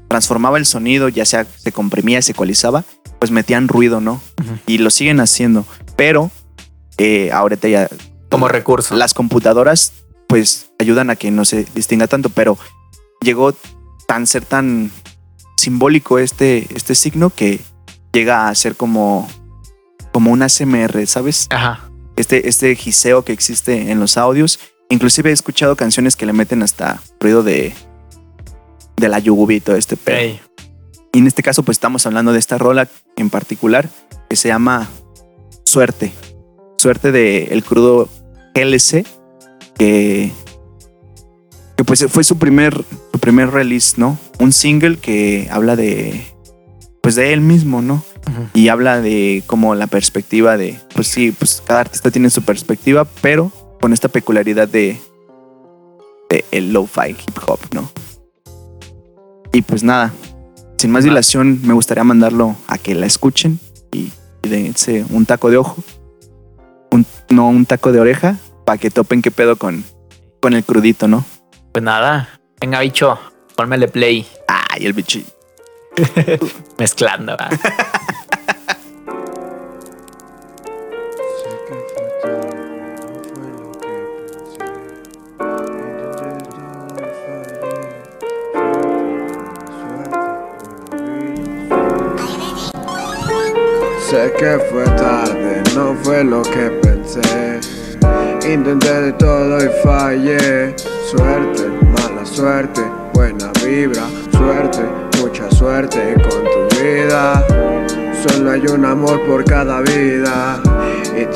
transformaba 0.07 0.57
el 0.57 0.65
sonido, 0.65 1.09
ya 1.09 1.25
sea 1.25 1.45
se 1.45 1.71
comprimía, 1.71 2.21
se 2.21 2.33
ecualizaba, 2.33 2.83
pues 3.19 3.31
metían 3.31 3.67
ruido, 3.67 4.01
¿no? 4.01 4.21
Y 4.67 4.79
lo 4.79 4.89
siguen 4.89 5.19
haciendo. 5.19 5.65
Pero 5.95 6.31
eh, 6.97 7.31
ahorita 7.31 7.67
ya. 7.67 7.89
Como 8.29 8.47
recurso. 8.47 8.95
Las 8.95 9.13
computadoras, 9.13 9.93
pues 10.29 10.69
ayudan 10.77 11.09
a 11.09 11.15
que 11.15 11.31
no 11.31 11.43
se 11.43 11.65
distinga 11.73 12.05
tanto, 12.07 12.29
pero 12.29 12.57
llegó 13.19 13.55
tan 14.07 14.27
ser 14.27 14.45
tan 14.45 14.91
simbólico 15.57 16.19
este, 16.19 16.67
este 16.73 16.93
signo 16.93 17.31
que 17.31 17.59
llega 18.13 18.47
a 18.47 18.53
ser 18.55 18.75
como, 18.75 19.27
como 20.13 20.31
un 20.31 20.43
ASMR, 20.43 21.05
¿sabes? 21.07 21.47
Ajá. 21.49 21.89
Este, 22.15 22.47
este 22.47 22.75
giseo 22.75 23.25
que 23.25 23.33
existe 23.33 23.91
en 23.91 23.99
los 23.99 24.17
audios. 24.17 24.59
Inclusive 24.89 25.31
he 25.31 25.33
escuchado 25.33 25.75
canciones 25.75 26.15
que 26.15 26.27
le 26.27 26.33
meten 26.33 26.61
hasta 26.61 27.01
ruido 27.19 27.41
de, 27.41 27.73
de 28.97 29.09
la 29.09 29.17
Yugubito, 29.17 29.75
este 29.75 29.97
pedo. 29.97 30.39
Y 31.11 31.17
en 31.17 31.25
este 31.25 31.41
caso, 31.41 31.63
pues 31.63 31.77
estamos 31.77 32.05
hablando 32.05 32.33
de 32.33 32.39
esta 32.39 32.59
rola 32.59 32.87
en 33.15 33.31
particular 33.31 33.89
que 34.29 34.35
se 34.35 34.49
llama 34.49 34.87
Suerte. 35.65 36.13
Suerte 36.77 37.11
de 37.11 37.45
el 37.45 37.63
crudo 37.63 38.07
GLC, 38.53 39.05
que, 39.79 40.31
que 41.75 41.83
pues 41.83 42.05
fue 42.09 42.23
su 42.23 42.37
primer, 42.37 42.83
su 43.11 43.19
primer 43.19 43.49
release, 43.49 43.95
¿no? 43.97 44.19
Un 44.39 44.53
single 44.53 44.97
que 44.97 45.47
habla 45.49 45.75
de, 45.75 46.27
pues 47.01 47.15
de 47.15 47.33
él 47.33 47.41
mismo, 47.41 47.81
¿no? 47.81 48.03
Y 48.53 48.67
habla 48.67 49.01
de 49.01 49.41
como 49.47 49.73
la 49.73 49.87
perspectiva 49.87 50.57
de, 50.57 50.79
pues 50.93 51.07
sí, 51.07 51.31
pues 51.31 51.63
cada 51.65 51.79
artista 51.79 52.11
tiene 52.11 52.29
su 52.29 52.43
perspectiva, 52.43 53.07
pero 53.21 53.51
con 53.81 53.93
esta 53.93 54.09
peculiaridad 54.09 54.67
de, 54.67 54.99
de 56.29 56.45
el 56.51 56.73
lo-fi 56.73 57.11
hip 57.11 57.39
hop, 57.47 57.59
¿no? 57.73 57.89
Y 59.51 59.63
pues 59.63 59.81
nada, 59.81 60.13
sin 60.77 60.91
más 60.91 61.05
dilación, 61.05 61.61
me 61.63 61.73
gustaría 61.73 62.03
mandarlo 62.03 62.55
a 62.67 62.77
que 62.77 62.93
la 62.93 63.07
escuchen 63.07 63.59
y, 63.91 64.11
dense 64.43 65.05
un 65.09 65.25
taco 65.25 65.49
de 65.49 65.57
ojo, 65.57 65.83
no 67.29 67.49
un 67.49 67.65
taco 67.65 67.91
de 67.91 67.99
oreja, 67.99 68.37
para 68.69 68.77
que 68.77 68.91
topen 68.91 69.23
qué 69.23 69.31
pedo 69.31 69.55
con, 69.55 69.83
con 70.39 70.53
el 70.53 70.63
crudito, 70.63 71.07
¿no? 71.07 71.25
Pues 71.71 71.81
nada, 71.83 72.39
venga 72.61 72.81
bicho, 72.81 73.17
pónmele 73.55 73.87
play. 73.87 74.27
Ay, 74.47 74.85
el 74.85 74.93
bicho. 74.93 75.21
Mezclando. 76.77 77.35
Sé 94.11 94.31
que 94.37 94.59
fue 94.69 94.85
tarde, 94.95 95.63
no 95.73 95.95
fue 96.03 96.23
lo 96.23 96.43
que 96.43 96.69
pensé. 96.83 97.78
Intenté 98.51 98.91
de 99.01 99.13
todo 99.13 99.63
y 99.63 99.69
fallé. 99.83 100.75
Suerte, 101.11 101.67
mala 101.93 102.25
suerte, 102.25 102.81
buena 103.13 103.51
vibra, 103.63 104.07
suerte, 104.31 104.79
mucha 105.21 105.51
suerte 105.51 106.15
con 106.15 106.43
tu 106.43 106.83
vida. 106.83 107.45
Solo 108.27 108.49
hay 108.49 108.65
un 108.65 108.85
amor 108.85 109.23
por 109.27 109.45
cada 109.45 109.81
vida 109.81 110.59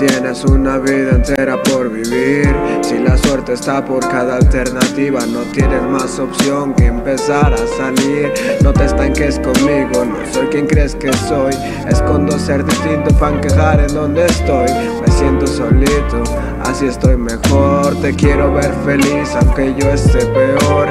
tienes 0.07 0.43
una 0.43 0.77
vida 0.79 1.11
entera 1.11 1.61
por 1.63 1.89
vivir. 1.89 2.53
Si 2.81 2.99
la 2.99 3.17
suerte 3.17 3.53
está 3.53 3.83
por 3.83 4.05
cada 4.09 4.37
alternativa, 4.37 5.25
no 5.25 5.41
tienes 5.51 5.81
más 5.83 6.19
opción 6.19 6.73
que 6.73 6.87
empezar 6.87 7.53
a 7.53 7.67
salir. 7.77 8.31
No 8.61 8.73
te 8.73 8.85
estanques 8.85 9.39
conmigo, 9.39 10.05
no 10.05 10.15
soy 10.33 10.47
quien 10.47 10.67
crees 10.67 10.95
que 10.95 11.11
soy. 11.13 11.53
Escondo 11.87 12.37
ser 12.37 12.65
distinto 12.65 13.13
para 13.17 13.37
encajar 13.37 13.79
en 13.79 13.93
donde 13.93 14.25
estoy. 14.25 14.67
Me 15.05 15.11
siento 15.11 15.47
solito, 15.47 16.23
así 16.63 16.87
estoy 16.87 17.15
mejor. 17.15 17.95
Te 18.01 18.13
quiero 18.13 18.53
ver 18.53 18.73
feliz, 18.85 19.29
aunque 19.39 19.73
yo 19.77 19.89
esté 19.89 20.25
peor. 20.25 20.89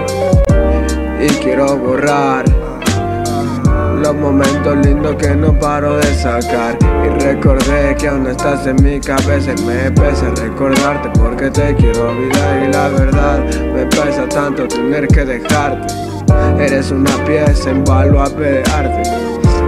Y 1.21 1.29
quiero 1.43 1.77
borrar 1.77 2.62
los 4.03 4.15
momentos 4.15 4.77
lindos 4.85 5.15
que 5.17 5.35
no 5.35 5.57
paro 5.59 5.97
de 5.97 6.15
sacar. 6.15 6.77
Y 7.05 7.25
recordé 7.25 7.95
que 7.97 8.09
aún 8.09 8.27
estás 8.27 8.67
en 8.67 8.83
mi 8.83 9.01
cabeza 9.01 9.53
y 9.57 9.63
me 9.63 9.91
pesa 9.93 10.31
recordarte 10.37 11.09
porque 11.19 11.51
te 11.51 11.75
quiero 11.77 12.11
olvidar. 12.11 12.69
Y 12.69 12.73
la 12.73 12.89
verdad 12.89 13.39
me 13.75 13.87
pesa 13.87 14.29
tanto 14.29 14.67
tener 14.67 15.07
que 15.09 15.25
dejarte. 15.25 15.95
Eres 16.59 16.91
una 16.91 17.13
pieza 17.25 17.71
en 17.71 17.85
baluarte 17.85 18.41
de 18.41 18.63
arte 18.73 19.03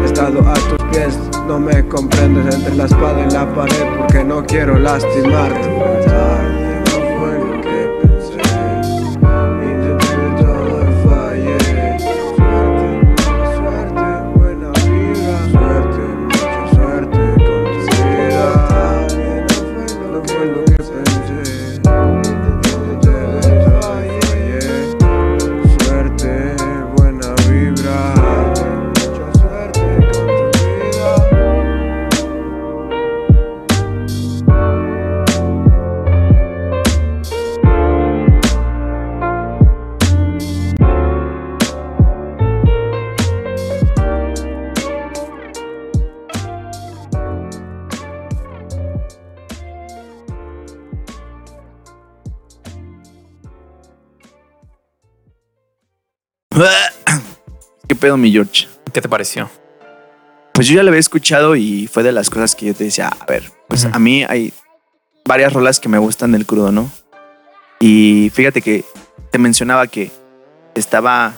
He 0.03 0.07
estado 0.07 0.41
a 0.41 0.55
tus 0.55 0.88
pies, 0.91 1.19
no 1.47 1.59
me 1.59 1.87
comprendes 1.88 2.55
entre 2.55 2.75
la 2.75 2.85
espada 2.85 3.26
y 3.26 3.31
la 3.31 3.53
pared 3.55 3.85
porque 3.99 4.25
no 4.25 4.45
quiero 4.45 4.79
lastimarte. 4.79 6.44
Pedo, 58.05 58.19
mi 58.19 58.31
George? 58.31 58.69
¿Qué 58.93 59.01
te 59.01 59.09
pareció? 59.09 59.51
Pues 60.53 60.69
yo 60.69 60.75
ya 60.75 60.83
lo 60.83 60.91
había 60.91 61.01
escuchado 61.01 61.57
y 61.57 61.87
fue 61.87 62.03
de 62.03 62.13
las 62.13 62.29
cosas 62.29 62.55
que 62.55 62.67
yo 62.67 62.75
te 62.75 62.85
decía, 62.85 63.09
a 63.09 63.25
ver, 63.25 63.51
pues 63.67 63.87
a 63.87 63.99
mí 63.99 64.27
hay 64.29 64.53
varias 65.25 65.55
rolas 65.55 65.81
que 65.81 65.89
me 65.89 65.97
gustan 65.97 66.33
del 66.33 66.45
crudo, 66.45 66.71
¿no? 66.71 66.91
Y 67.81 68.31
fíjate 68.35 68.61
que 68.61 68.85
te 69.31 69.39
mencionaba 69.39 69.87
que 69.87 70.11
estaba 70.75 71.33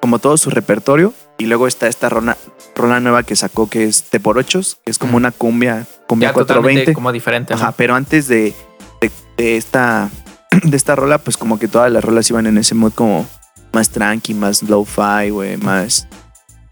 como 0.00 0.18
todo 0.18 0.36
su 0.38 0.50
repertorio 0.50 1.14
y 1.38 1.46
luego 1.46 1.68
está 1.68 1.86
esta 1.86 2.08
rola, 2.08 2.36
rola 2.74 2.98
nueva 2.98 3.22
que 3.22 3.36
sacó 3.36 3.70
que 3.70 3.84
es 3.84 4.02
Te 4.02 4.18
por 4.18 4.38
Ochos, 4.38 4.80
que 4.84 4.90
es 4.90 4.98
como 4.98 5.16
una 5.16 5.30
cumbia, 5.30 5.86
cumbia 6.08 6.30
Ya 6.30 6.34
totalmente 6.34 6.92
420. 6.94 6.94
como 6.94 7.12
diferente. 7.12 7.54
¿no? 7.54 7.60
Ajá, 7.60 7.72
pero 7.76 7.94
antes 7.94 8.26
de, 8.26 8.54
de, 9.00 9.12
de 9.36 9.56
esta 9.56 10.10
de 10.64 10.76
esta 10.76 10.96
rola, 10.96 11.18
pues 11.18 11.36
como 11.36 11.60
que 11.60 11.68
todas 11.68 11.92
las 11.92 12.04
rolas 12.04 12.28
iban 12.28 12.48
en 12.48 12.58
ese 12.58 12.74
mood 12.74 12.92
como 12.92 13.24
más 13.72 13.90
tranqui, 13.90 14.34
más 14.34 14.62
low-fi, 14.62 15.30
güey, 15.30 15.56
más 15.56 16.06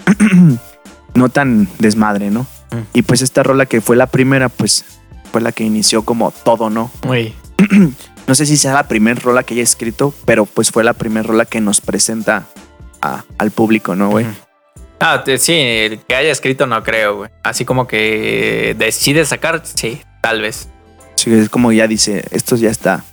no 1.15 1.29
tan 1.29 1.69
desmadre, 1.79 2.31
¿no? 2.31 2.43
Mm. 2.73 2.77
Y 2.95 3.03
pues 3.03 3.23
esta 3.23 3.43
rola 3.43 3.67
que 3.67 3.81
fue 3.81 3.97
la 3.97 4.07
primera, 4.07 4.49
pues 4.49 4.85
fue 5.33 5.41
la 5.41 5.53
que 5.53 5.65
inició 5.65 6.03
como 6.05 6.31
todo, 6.31 6.71
¿no? 6.71 6.91
No 8.27 8.35
sé 8.35 8.45
si 8.45 8.57
sea 8.57 8.73
la 8.75 8.89
primera 8.89 9.21
rola 9.21 9.45
que 9.45 9.55
haya 9.55 9.63
escrito, 9.63 10.13
pero 10.25 10.47
pues 10.47 10.73
fue 10.73 10.83
la 10.83 10.95
primera 10.95 11.23
rola 11.29 11.45
que 11.45 11.61
nos 11.61 11.81
presenta 11.81 12.45
a- 13.01 13.23
al 13.39 13.53
público, 13.53 13.95
¿no, 13.95 14.11
güey? 14.11 14.27
Ah, 14.99 15.23
sí, 15.39 15.53
el 15.53 16.01
que 16.01 16.17
haya 16.17 16.33
escrito 16.33 16.67
no 16.67 16.83
creo, 16.83 17.19
güey. 17.19 17.31
Así 17.45 17.65
como 17.65 17.87
que 17.87 18.75
decide 18.77 19.25
sacar, 19.27 19.63
sí, 19.65 20.01
tal 20.23 20.41
vez. 20.41 20.69
Sí, 21.15 21.33
es 21.33 21.49
como 21.49 21.71
ya 21.71 21.87
dice, 21.87 22.25
esto 22.33 22.57
ya 22.57 22.69
está 22.71 23.05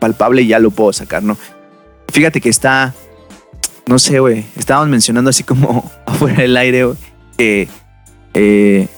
palpable 0.00 0.42
y 0.42 0.48
ya 0.48 0.58
lo 0.58 0.70
puedo 0.70 0.92
sacar, 0.92 1.22
¿no? 1.22 1.38
Fíjate 2.16 2.40
que 2.40 2.48
está, 2.48 2.94
no 3.84 3.98
sé, 3.98 4.20
güey, 4.20 4.42
estábamos 4.56 4.88
mencionando 4.88 5.28
así 5.28 5.44
como 5.44 5.92
afuera 6.06 6.40
del 6.40 6.56
aire, 6.56 6.84
güey, 6.84 6.96
que 7.36 7.68
eh, 8.32 8.88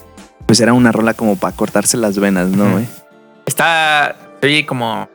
pues 0.47 0.61
era 0.61 0.73
una 0.73 0.93
rola 0.93 1.15
como 1.15 1.35
para 1.35 1.57
cortarse 1.57 1.97
las 1.97 2.17
venas, 2.17 2.49
¿no, 2.51 2.71
güey? 2.75 2.87
Está, 3.45 4.15
oye, 4.41 4.65
como, 4.65 5.09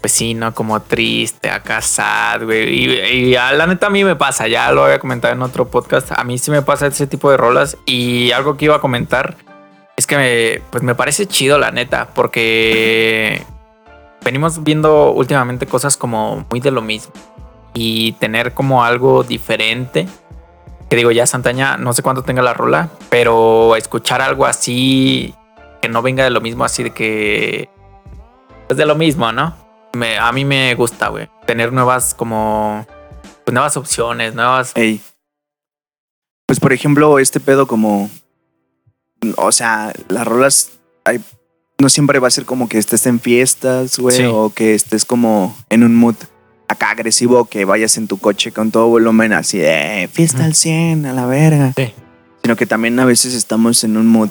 pues 0.00 0.12
sí, 0.12 0.34
¿no? 0.34 0.52
Como 0.52 0.82
triste, 0.82 1.48
acá 1.48 1.80
sad, 1.80 2.42
güey. 2.42 2.68
Y, 2.74 3.28
y 3.28 3.36
a 3.36 3.52
la 3.52 3.68
neta 3.68 3.86
a 3.86 3.90
mí 3.90 4.02
me 4.02 4.16
pasa, 4.16 4.48
ya 4.48 4.72
lo 4.72 4.82
había 4.82 4.98
comentado 4.98 5.32
en 5.32 5.42
otro 5.42 5.70
podcast, 5.70 6.10
a 6.10 6.24
mí 6.24 6.38
sí 6.38 6.50
me 6.50 6.62
pasa 6.62 6.88
ese 6.88 7.06
tipo 7.06 7.30
de 7.30 7.36
rolas. 7.36 7.76
Y 7.86 8.32
algo 8.32 8.56
que 8.56 8.64
iba 8.64 8.74
a 8.74 8.80
comentar 8.80 9.36
es 9.96 10.08
que 10.08 10.16
me, 10.16 10.62
pues 10.72 10.82
me 10.82 10.96
parece 10.96 11.26
chido, 11.26 11.56
la 11.56 11.70
neta, 11.70 12.08
porque 12.14 13.46
venimos 14.24 14.62
viendo 14.64 15.12
últimamente 15.12 15.66
cosas 15.66 15.96
como 15.96 16.46
muy 16.50 16.60
de 16.60 16.70
lo 16.70 16.82
mismo. 16.82 17.12
Y 17.74 18.12
tener 18.12 18.54
como 18.54 18.84
algo 18.84 19.22
diferente. 19.24 20.06
Que 20.88 20.96
digo, 20.96 21.10
ya 21.10 21.26
Santaña, 21.26 21.76
no 21.76 21.92
sé 21.92 22.02
cuánto 22.02 22.22
tenga 22.22 22.42
la 22.42 22.54
rola, 22.54 22.90
pero 23.08 23.74
escuchar 23.76 24.20
algo 24.22 24.46
así 24.46 25.34
que 25.82 25.88
no 25.88 26.02
venga 26.02 26.24
de 26.24 26.30
lo 26.30 26.40
mismo, 26.40 26.64
así 26.64 26.82
de 26.82 26.90
que 26.92 27.68
es 28.68 28.76
de 28.76 28.86
lo 28.86 28.94
mismo, 28.94 29.32
¿no? 29.32 29.54
Me- 29.94 30.18
a 30.18 30.30
mí 30.32 30.44
me 30.44 30.74
gusta, 30.74 31.08
güey, 31.08 31.28
tener 31.46 31.72
nuevas 31.72 32.14
como 32.14 32.86
pues, 33.44 33.52
nuevas 33.52 33.76
opciones, 33.76 34.34
nuevas. 34.34 34.72
Pues 36.46 36.60
por 36.60 36.72
ejemplo, 36.72 37.18
este 37.18 37.40
pedo 37.40 37.66
como, 37.66 38.10
o 39.36 39.52
sea, 39.52 39.92
las 40.08 40.26
rolas, 40.26 40.72
hay, 41.04 41.20
no 41.78 41.88
siempre 41.88 42.18
va 42.18 42.28
a 42.28 42.30
ser 42.30 42.44
como 42.44 42.68
que 42.68 42.78
estés 42.78 43.06
en 43.06 43.20
fiestas, 43.20 43.98
güey, 43.98 44.16
Sí. 44.16 44.24
o 44.24 44.52
que 44.54 44.74
estés 44.74 45.04
como 45.04 45.56
en 45.70 45.82
un 45.84 45.94
mood 45.96 46.16
acá 46.68 46.90
agresivo, 46.90 47.44
que 47.46 47.64
vayas 47.64 47.96
en 47.98 48.08
tu 48.08 48.18
coche 48.18 48.52
con 48.52 48.70
todo 48.70 48.86
volumen 48.88 49.32
así 49.32 49.58
de 49.58 50.04
"Eh, 50.04 50.08
fiesta 50.08 50.44
al 50.44 50.54
100, 50.54 51.04
a 51.06 51.12
la 51.12 51.26
verga. 51.26 51.72
Sí. 51.76 51.92
Sino 52.42 52.56
que 52.56 52.66
también 52.66 52.98
a 53.00 53.04
veces 53.04 53.34
estamos 53.34 53.84
en 53.84 53.96
un 53.96 54.06
mood, 54.06 54.30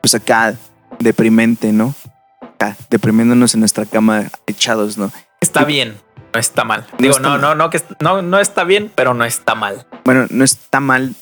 pues 0.00 0.14
acá, 0.14 0.54
deprimente, 0.98 1.72
¿no? 1.72 1.94
Acá, 2.40 2.76
deprimiéndonos 2.90 3.54
en 3.54 3.60
nuestra 3.60 3.84
cama 3.86 4.30
echados, 4.46 4.96
¿no? 4.96 5.10
Está 5.40 5.64
bien, 5.64 5.96
no 6.32 6.40
está 6.40 6.64
mal. 6.64 6.86
No 6.92 6.98
Digo, 6.98 7.10
está 7.16 7.22
no, 7.22 7.28
mal. 7.30 7.40
no, 7.40 7.54
no, 7.54 7.70
que 7.70 7.82
no, 8.00 8.22
no 8.22 8.38
está 8.40 8.64
bien, 8.64 8.90
pero 8.94 9.12
no 9.14 9.24
está 9.24 9.54
mal. 9.54 9.86
bueno, 10.04 10.26
no 10.30 10.44
está 10.44 10.80
mal 10.80 11.14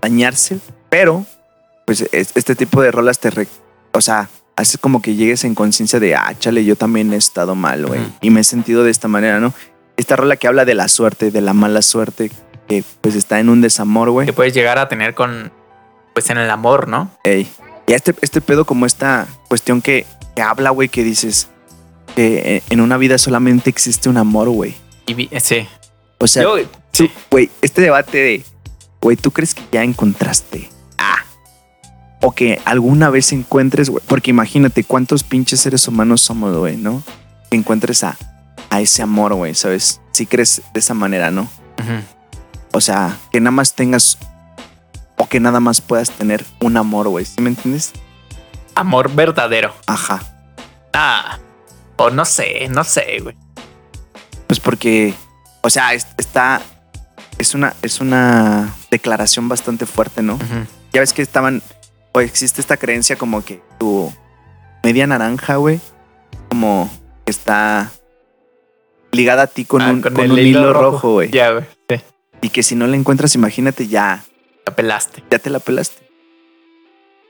dañarse, 0.00 0.58
pero 0.88 1.26
pues 1.86 2.02
es- 2.12 2.32
este 2.36 2.54
tipo 2.54 2.80
de 2.82 2.90
rolas 2.92 3.18
te, 3.18 3.30
re- 3.30 3.48
o 3.92 4.00
sea, 4.00 4.28
hace 4.60 4.78
como 4.78 5.00
que 5.02 5.14
llegues 5.14 5.44
en 5.44 5.54
conciencia 5.54 5.98
de, 6.00 6.14
ah, 6.14 6.34
chale, 6.38 6.64
yo 6.64 6.76
también 6.76 7.12
he 7.12 7.16
estado 7.16 7.54
mal, 7.54 7.86
güey, 7.86 8.00
y 8.20 8.30
me 8.30 8.40
he 8.40 8.44
sentido 8.44 8.84
de 8.84 8.90
esta 8.90 9.08
manera, 9.08 9.40
¿no? 9.40 9.54
Esta 9.96 10.16
rola 10.16 10.36
que 10.36 10.46
habla 10.46 10.64
de 10.64 10.74
la 10.74 10.88
suerte, 10.88 11.30
de 11.30 11.40
la 11.40 11.52
mala 11.54 11.82
suerte, 11.82 12.30
que 12.68 12.84
pues 13.00 13.14
está 13.14 13.40
en 13.40 13.48
un 13.48 13.60
desamor, 13.60 14.10
güey. 14.10 14.26
Que 14.26 14.32
puedes 14.32 14.54
llegar 14.54 14.78
a 14.78 14.88
tener 14.88 15.14
con, 15.14 15.52
pues 16.14 16.30
en 16.30 16.38
el 16.38 16.50
amor, 16.50 16.88
¿no? 16.88 17.10
Ey. 17.24 17.48
Y 17.86 17.92
este, 17.92 18.14
este 18.20 18.40
pedo 18.40 18.64
como 18.64 18.86
esta 18.86 19.26
cuestión 19.48 19.82
que, 19.82 20.06
que 20.36 20.42
habla, 20.42 20.70
güey, 20.70 20.88
que 20.88 21.02
dices 21.02 21.48
que 22.14 22.62
en 22.70 22.80
una 22.80 22.96
vida 22.96 23.18
solamente 23.18 23.70
existe 23.70 24.08
un 24.08 24.16
amor, 24.16 24.48
güey. 24.50 24.76
Sí. 25.40 25.66
O 26.18 26.26
sea, 26.26 26.44
güey, 27.30 27.50
este 27.62 27.80
debate 27.80 28.18
de, 28.18 28.44
güey, 29.00 29.16
¿tú 29.16 29.30
crees 29.30 29.54
que 29.54 29.62
ya 29.72 29.82
encontraste? 29.82 30.68
Ah. 30.98 31.24
O 32.22 32.32
que 32.32 32.60
alguna 32.64 33.08
vez 33.10 33.32
encuentres, 33.32 33.88
güey. 33.90 34.02
Porque 34.06 34.30
imagínate 34.30 34.84
cuántos 34.84 35.22
pinches 35.24 35.60
seres 35.60 35.86
humanos 35.88 36.20
somos, 36.20 36.56
güey, 36.56 36.76
¿no? 36.76 37.02
Que 37.50 37.56
encuentres 37.56 38.04
a, 38.04 38.16
a 38.68 38.80
ese 38.80 39.02
amor, 39.02 39.34
güey, 39.34 39.54
¿sabes? 39.54 40.00
Si 40.12 40.26
crees 40.26 40.60
de 40.74 40.80
esa 40.80 40.94
manera, 40.94 41.30
¿no? 41.30 41.48
O 42.72 42.80
sea, 42.80 43.16
que 43.32 43.40
nada 43.40 43.52
más 43.52 43.74
tengas 43.74 44.18
o 45.16 45.26
que 45.28 45.40
nada 45.40 45.60
más 45.60 45.80
puedas 45.80 46.10
tener 46.10 46.44
un 46.60 46.76
amor, 46.76 47.08
güey. 47.08 47.24
¿Sí 47.24 47.40
me 47.40 47.50
entiendes? 47.50 47.92
amor 48.76 49.10
verdadero. 49.14 49.74
Ajá. 49.86 50.22
Ah, 50.94 51.38
o 51.96 52.08
no 52.10 52.24
sé, 52.24 52.68
no 52.70 52.82
sé, 52.84 53.18
güey. 53.22 53.36
Pues 54.46 54.58
porque, 54.60 55.12
o 55.60 55.68
sea, 55.68 55.92
es- 55.92 56.06
está, 56.16 56.62
es 57.38 57.54
una, 57.54 57.74
es 57.82 58.00
una 58.00 58.72
declaración 58.90 59.48
bastante 59.48 59.84
fuerte, 59.86 60.22
¿no? 60.22 60.38
Ya 60.92 61.00
ves 61.00 61.12
que 61.12 61.20
estaban, 61.22 61.62
o 62.12 62.20
existe 62.20 62.60
esta 62.60 62.76
creencia 62.76 63.16
como 63.16 63.44
que 63.44 63.62
tu 63.78 64.12
media 64.82 65.06
naranja, 65.06 65.56
güey, 65.56 65.80
como 66.48 66.90
que 67.24 67.30
está 67.30 67.90
ligada 69.12 69.42
a 69.42 69.46
ti 69.46 69.64
con 69.64 69.82
Ah, 69.82 69.90
un, 69.90 70.00
con 70.02 70.18
un 70.18 70.38
hilo 70.38 70.72
rojo, 70.72 71.12
güey. 71.14 71.30
Ya, 71.30 71.52
güey. 71.52 71.64
Sí, 71.88 71.96
Y 72.42 72.48
que 72.50 72.62
si 72.62 72.74
no 72.74 72.86
la 72.86 72.96
encuentras, 72.96 73.34
imagínate, 73.34 73.86
ya, 73.88 74.24
la 74.66 74.74
pelaste. 74.74 75.22
ya 75.30 75.38
te 75.38 75.50
la 75.50 75.58
pelaste. 75.60 76.08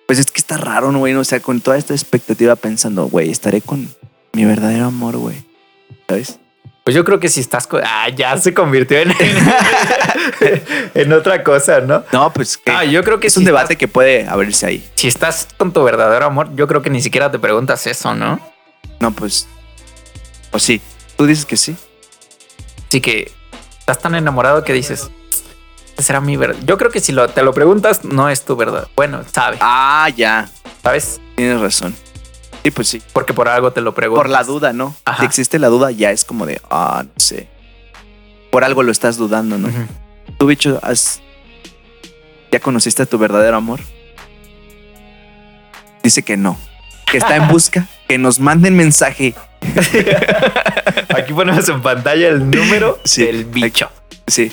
Pues 0.07 0.19
es 0.19 0.27
que 0.31 0.39
está 0.39 0.57
raro, 0.57 0.91
¿no, 0.93 0.99
güey? 0.99 1.15
O 1.15 1.25
sea, 1.25 1.41
con 1.41 1.61
toda 1.61 1.77
esta 1.77 1.95
expectativa 1.95 2.57
pensando, 2.57 3.07
güey, 3.09 3.31
estaré 3.31 3.61
con 3.61 3.89
mi 4.33 4.45
verdadero 4.45 4.87
amor, 4.87 5.17
güey. 5.19 5.45
¿Sabes? 6.09 6.39
Pues 6.91 6.97
yo 6.97 7.05
creo 7.05 7.21
que 7.21 7.29
si 7.29 7.39
estás 7.39 7.69
con... 7.69 7.83
Ah, 7.87 8.09
ya 8.09 8.37
se 8.37 8.53
convirtió 8.53 8.99
en, 8.99 9.13
en 10.95 11.13
otra 11.13 11.45
cosa, 11.45 11.79
¿no? 11.81 12.03
No, 12.13 12.33
pues 12.33 12.59
que 12.59 12.73
Ah, 12.73 12.85
yo 12.85 13.05
creo 13.05 13.21
que 13.21 13.29
es 13.29 13.35
si 13.35 13.39
un 13.39 13.45
debate 13.45 13.75
estás- 13.75 13.77
que 13.79 13.87
puede 13.87 14.27
abrirse 14.29 14.67
ahí. 14.67 14.91
si 14.97 15.07
estás 15.07 15.47
con 15.57 15.73
tu 15.73 15.85
verdadero 15.85 16.27
amor, 16.27 16.49
yo 16.57 16.67
creo 16.67 16.83
que 16.83 16.91
ni 16.91 17.01
siquiera 17.01 17.31
te 17.31 17.39
preguntas 17.39 17.87
eso, 17.87 18.13
¿no? 18.17 18.41
No, 18.99 19.13
pues. 19.13 19.47
O 20.51 20.59
sí. 20.59 20.81
Tú 21.17 21.27
dices 21.27 21.47
que 21.47 21.57
sí. 21.57 21.77
Así 22.89 23.01
que 23.01 23.31
estás 23.79 24.01
tan 24.01 24.17
enamorado 24.17 24.65
que 24.65 24.73
dices, 24.73 25.13
será 25.97 26.21
mi 26.21 26.37
verdad. 26.37 26.59
Yo 26.65 26.77
creo 26.77 26.91
que 26.91 26.99
si 26.99 27.13
lo, 27.13 27.29
te 27.29 27.45
lo 27.45 27.55
preguntas, 27.55 28.05
no 28.05 28.29
es 28.29 28.45
tu 28.45 28.57
verdad. 28.57 28.89
Bueno, 28.97 29.23
sabe, 29.33 29.59
Ah, 29.61 30.09
ya. 30.17 30.49
¿sabes? 30.83 31.21
Tienes 31.37 31.61
razón. 31.61 31.95
Sí, 32.63 32.71
pues 32.71 32.89
sí. 32.89 33.03
Porque 33.13 33.33
por 33.33 33.49
algo 33.49 33.73
te 33.73 33.81
lo 33.81 33.95
preguntas. 33.95 34.23
Por 34.23 34.31
la 34.31 34.45
duda, 34.45 34.73
¿no? 34.73 34.95
Ajá. 35.05 35.21
Si 35.21 35.27
existe 35.27 35.59
la 35.59 35.69
duda, 35.69 35.91
ya 35.91 36.11
es 36.11 36.25
como 36.25 36.45
de, 36.47 36.61
ah, 36.71 37.05
no 37.05 37.13
sé. 37.21 37.49
Por 38.51 38.65
algo 38.65 38.83
lo 38.83 38.93
estás 38.93 39.17
dudando, 39.17 39.57
¿no? 39.59 39.69
Ujú. 39.69 39.87
Tú, 40.39 40.47
bicho, 40.47 40.79
has... 40.83 41.21
¿ya 42.53 42.61
conociste 42.61 43.03
a 43.03 43.07
tu 43.07 43.17
verdadero 43.19 43.57
amor? 43.57 43.81
Dice 46.03 46.23
que 46.23 46.37
no. 46.37 46.59
Que 47.11 47.19
está 47.19 47.37
en 47.37 47.49
busca. 47.53 47.87
que 48.09 48.19
nos 48.19 48.41
manden 48.41 48.77
mensaje. 48.77 49.35
Aquí 51.17 51.33
ponemos 51.33 51.69
en 51.69 51.81
pantalla 51.83 52.29
el 52.29 52.51
número 52.51 52.99
Sí. 53.05 53.25
del 53.25 53.45
bicho. 53.45 53.91
Sí. 54.27 54.51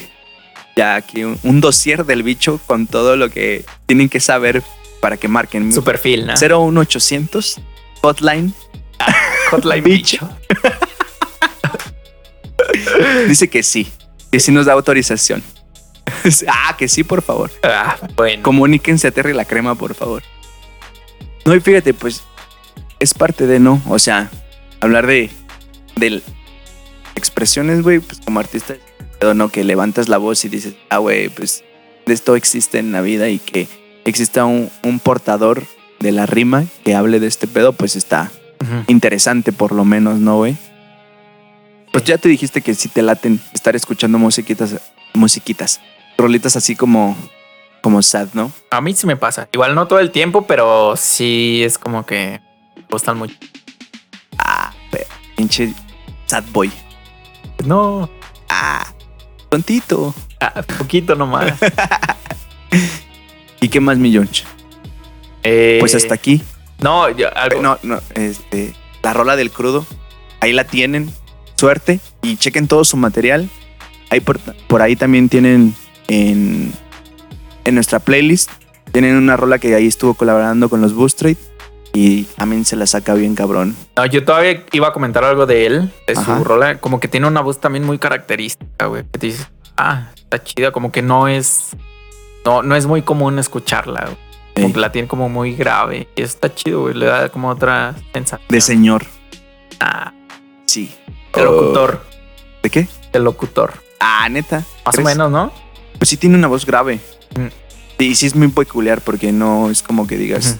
Ya 0.75 0.95
aquí 0.95 1.23
un, 1.23 1.39
un 1.43 1.59
dossier 1.59 2.05
del 2.05 2.21
bicho 2.21 2.59
con 2.67 2.85
todo 2.85 3.15
lo 3.15 3.29
que 3.31 3.65
tienen 3.87 4.09
que 4.09 4.19
saber 4.19 4.61
para 5.01 5.17
que 5.17 5.27
marquen. 5.27 5.71
Su 5.73 5.83
perfil, 5.83 6.27
¿no? 6.27 6.33
01800 6.35 7.59
hotline. 8.01 8.53
Hotline 9.51 9.83
bicho. 9.83 10.29
bicho. 10.49 10.77
Dice 13.27 13.49
que 13.49 13.63
sí. 13.63 13.87
Que 14.31 14.39
sí 14.39 14.51
nos 14.51 14.65
da 14.65 14.73
autorización. 14.73 15.43
ah, 16.47 16.75
que 16.77 16.87
sí, 16.87 17.03
por 17.03 17.21
favor. 17.21 17.51
Ah, 17.63 17.97
bueno. 18.15 18.43
Comuníquense 18.43 19.07
a 19.07 19.11
Terry 19.11 19.33
la 19.33 19.45
crema, 19.45 19.75
por 19.75 19.93
favor. 19.93 20.23
No, 21.45 21.55
y 21.55 21.59
fíjate, 21.59 21.93
pues 21.93 22.23
es 22.99 23.13
parte 23.13 23.47
de 23.47 23.59
no. 23.59 23.81
O 23.87 23.99
sea, 23.99 24.29
hablar 24.81 25.07
de, 25.07 25.29
de 25.95 26.21
expresiones, 27.15 27.81
güey, 27.81 27.99
pues 27.99 28.19
como 28.23 28.39
artista, 28.39 28.75
no 29.35 29.49
que 29.49 29.63
levantas 29.63 30.09
la 30.09 30.17
voz 30.17 30.43
y 30.45 30.49
dices, 30.49 30.75
ah, 30.89 30.97
güey, 30.97 31.29
pues 31.29 31.63
de 32.05 32.13
esto 32.13 32.35
existe 32.35 32.79
en 32.79 32.91
la 32.91 33.01
vida 33.01 33.29
y 33.29 33.39
que 33.39 33.67
exista 34.05 34.45
un, 34.45 34.69
un 34.83 34.99
portador 34.99 35.63
de 35.99 36.11
la 36.11 36.25
rima 36.25 36.65
que 36.83 36.95
hable 36.95 37.19
de 37.19 37.27
este 37.27 37.47
pedo, 37.47 37.73
pues 37.73 37.95
está 37.95 38.31
interesante, 38.87 39.51
por 39.51 39.71
lo 39.71 39.85
menos, 39.85 40.19
¿no, 40.19 40.37
güey? 40.37 40.57
Pues 41.91 42.03
ya 42.03 42.17
te 42.17 42.29
dijiste 42.29 42.61
que 42.61 42.75
si 42.75 42.89
te 42.89 43.01
laten 43.01 43.39
estar 43.53 43.75
escuchando 43.75 44.17
musiquitas, 44.17 44.75
musiquitas, 45.13 45.79
rolitas 46.17 46.55
así 46.55 46.75
como, 46.75 47.15
como 47.81 48.01
sad, 48.01 48.29
¿no? 48.33 48.51
A 48.71 48.81
mí 48.81 48.93
sí 48.93 49.07
me 49.07 49.15
pasa. 49.17 49.47
Igual 49.53 49.75
no 49.75 49.87
todo 49.87 49.99
el 49.99 50.11
tiempo, 50.11 50.45
pero 50.45 50.95
sí 50.95 51.61
es 51.63 51.77
como 51.77 52.05
que 52.05 52.41
me 52.75 52.83
gustan 52.91 53.17
mucho. 53.17 53.35
Ah, 54.37 54.71
pinche 55.35 55.73
sad 56.25 56.43
boy. 56.51 56.71
No, 57.65 58.09
Ah, 58.49 58.85
tontito. 59.49 60.13
ah, 60.39 60.61
poquito 60.77 61.15
nomás. 61.15 61.53
¿Y 63.61 63.69
qué 63.69 63.79
más, 63.79 63.97
mi 63.97 64.11
Yonch? 64.11 64.45
Eh, 65.43 65.77
Pues 65.79 65.95
hasta 65.95 66.13
aquí. 66.13 66.41
No, 66.81 67.09
yo- 67.09 67.35
algo- 67.35 67.61
No, 67.61 67.77
no, 67.83 67.99
este, 68.15 68.73
la 69.03 69.13
rola 69.13 69.35
del 69.35 69.51
crudo. 69.51 69.85
Ahí 70.39 70.53
la 70.53 70.63
tienen. 70.65 71.11
Suerte. 71.55 71.99
Y 72.21 72.37
chequen 72.37 72.67
todo 72.67 72.83
su 72.83 72.97
material. 72.97 73.49
Ahí 74.09 74.19
por, 74.19 74.39
por 74.39 74.81
ahí 74.81 74.95
también 74.95 75.27
tienen 75.29 75.73
en, 76.07 76.71
en 77.65 77.75
nuestra 77.75 77.99
playlist. 77.99 78.51
Tienen 78.91 79.15
una 79.15 79.35
rola 79.37 79.59
que 79.59 79.73
ahí 79.75 79.87
estuvo 79.87 80.13
colaborando 80.13 80.69
con 80.69 80.81
los 80.81 80.93
Boost 80.93 81.19
Trade. 81.19 81.37
Y 81.93 82.23
también 82.37 82.63
se 82.63 82.75
la 82.75 82.85
saca 82.85 83.15
bien 83.15 83.33
cabrón. 83.33 83.75
No, 83.95 84.05
yo 84.05 84.23
todavía 84.23 84.63
iba 84.71 84.89
a 84.89 84.93
comentar 84.93 85.23
algo 85.23 85.45
de 85.47 85.65
él, 85.65 85.91
de 86.05 86.13
Ajá. 86.13 86.37
su 86.37 86.43
rola. 86.43 86.77
Como 86.79 86.99
que 86.99 87.07
tiene 87.07 87.25
una 87.27 87.41
voz 87.41 87.59
también 87.59 87.85
muy 87.85 87.97
característica, 87.97 88.85
güey. 88.85 89.03
Que 89.11 89.17
te 89.17 89.27
dices, 89.27 89.47
ah, 89.77 90.09
está 90.15 90.43
chida. 90.43 90.71
Como 90.71 90.91
que 90.91 91.01
no 91.01 91.27
es. 91.27 91.69
No, 92.45 92.61
no 92.61 92.75
es 92.75 92.85
muy 92.85 93.01
común 93.01 93.39
escucharla, 93.39 94.01
güey. 94.05 94.17
Como 94.61 94.73
que 94.73 94.79
la 94.79 94.91
tiene 94.91 95.07
como 95.07 95.29
muy 95.29 95.53
grave. 95.55 96.07
Y 96.15 96.21
está 96.21 96.53
chido, 96.53 96.81
güey. 96.81 96.93
Le 96.93 97.05
da 97.05 97.29
como 97.29 97.49
otra 97.49 97.95
sensación. 98.13 98.47
de 98.49 98.61
señor. 98.61 99.05
Ah, 99.79 100.13
Sí. 100.65 100.93
de 101.33 101.43
locutor. 101.43 102.05
¿De 102.63 102.69
qué? 102.69 102.87
De 103.13 103.19
locutor. 103.19 103.73
Ah, 103.99 104.27
neta. 104.29 104.63
Más 104.85 104.97
o 104.97 105.01
menos, 105.01 105.31
¿no? 105.31 105.51
Pues 105.97 106.09
sí 106.09 106.17
tiene 106.17 106.35
una 106.37 106.47
voz 106.47 106.65
grave. 106.65 106.99
Mm. 107.35 107.47
Y 108.03 108.15
sí 108.15 108.25
es 108.27 108.35
muy 108.35 108.47
peculiar 108.49 109.01
porque 109.01 109.31
no 109.31 109.69
es 109.69 109.81
como 109.81 110.05
que 110.07 110.17
digas. 110.17 110.57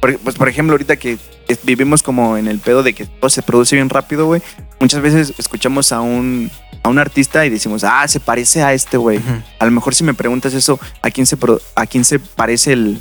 Por- 0.00 0.18
pues 0.18 0.36
por 0.36 0.48
ejemplo, 0.48 0.74
ahorita 0.74 0.96
que 0.96 1.18
vivimos 1.62 2.02
como 2.02 2.36
en 2.36 2.46
el 2.48 2.58
pedo 2.58 2.82
de 2.82 2.94
que 2.94 3.06
todo 3.06 3.30
se 3.30 3.42
produce 3.42 3.76
bien 3.76 3.88
rápido, 3.88 4.26
güey. 4.26 4.42
Muchas 4.80 5.00
veces 5.00 5.34
escuchamos 5.38 5.92
a 5.92 6.00
un, 6.00 6.50
a 6.82 6.88
un 6.88 6.98
artista 6.98 7.44
y 7.46 7.50
decimos, 7.50 7.84
ah, 7.84 8.06
se 8.08 8.20
parece 8.20 8.62
a 8.62 8.72
este, 8.72 8.96
güey. 8.96 9.20
A 9.58 9.64
lo 9.64 9.70
mejor 9.70 9.94
si 9.94 10.04
me 10.04 10.14
preguntas 10.14 10.54
eso, 10.54 10.78
¿a 11.02 11.10
quién 11.10 11.26
se, 11.26 11.36
pro- 11.36 11.60
a 11.74 11.86
quién 11.86 12.04
se 12.04 12.18
parece 12.18 12.72
el, 12.74 12.98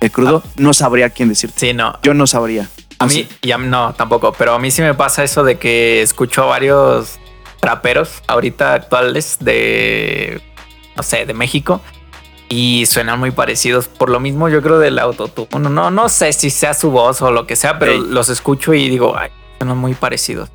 el 0.00 0.10
crudo? 0.10 0.42
No 0.56 0.72
sabría 0.74 1.10
quién 1.10 1.28
decirte. 1.28 1.60
Sí, 1.60 1.72
no. 1.74 1.98
Yo 2.02 2.14
no 2.14 2.26
sabría. 2.26 2.68
A 2.98 3.06
mí, 3.06 3.12
sé. 3.12 3.28
y 3.42 3.52
a 3.52 3.58
mí 3.58 3.66
no, 3.68 3.94
tampoco. 3.94 4.32
Pero 4.32 4.54
a 4.54 4.58
mí 4.58 4.70
sí 4.70 4.82
me 4.82 4.94
pasa 4.94 5.22
eso 5.24 5.44
de 5.44 5.58
que 5.58 6.02
escucho 6.02 6.42
a 6.42 6.46
varios 6.46 7.18
traperos 7.60 8.22
ahorita 8.26 8.74
actuales 8.74 9.36
de, 9.40 10.40
no 10.96 11.02
sé, 11.02 11.24
de 11.26 11.34
México 11.34 11.80
y 12.50 12.84
suenan 12.84 13.18
muy 13.18 13.30
parecidos. 13.30 13.88
Por 13.88 14.10
lo 14.10 14.20
mismo, 14.20 14.50
yo 14.50 14.60
creo 14.60 14.78
del 14.78 14.98
autotune. 14.98 15.48
No, 15.58 15.70
no, 15.70 15.90
no 15.90 16.08
sé 16.10 16.32
si 16.34 16.50
sea 16.50 16.74
su 16.74 16.90
voz 16.90 17.22
o 17.22 17.30
lo 17.30 17.46
que 17.46 17.56
sea, 17.56 17.78
pero 17.78 17.92
Ey. 17.92 18.00
los 18.06 18.28
escucho 18.28 18.74
y 18.74 18.90
digo, 18.90 19.16
ay, 19.16 19.30
suenan 19.58 19.78
muy 19.78 19.94
parecidos. 19.94 20.50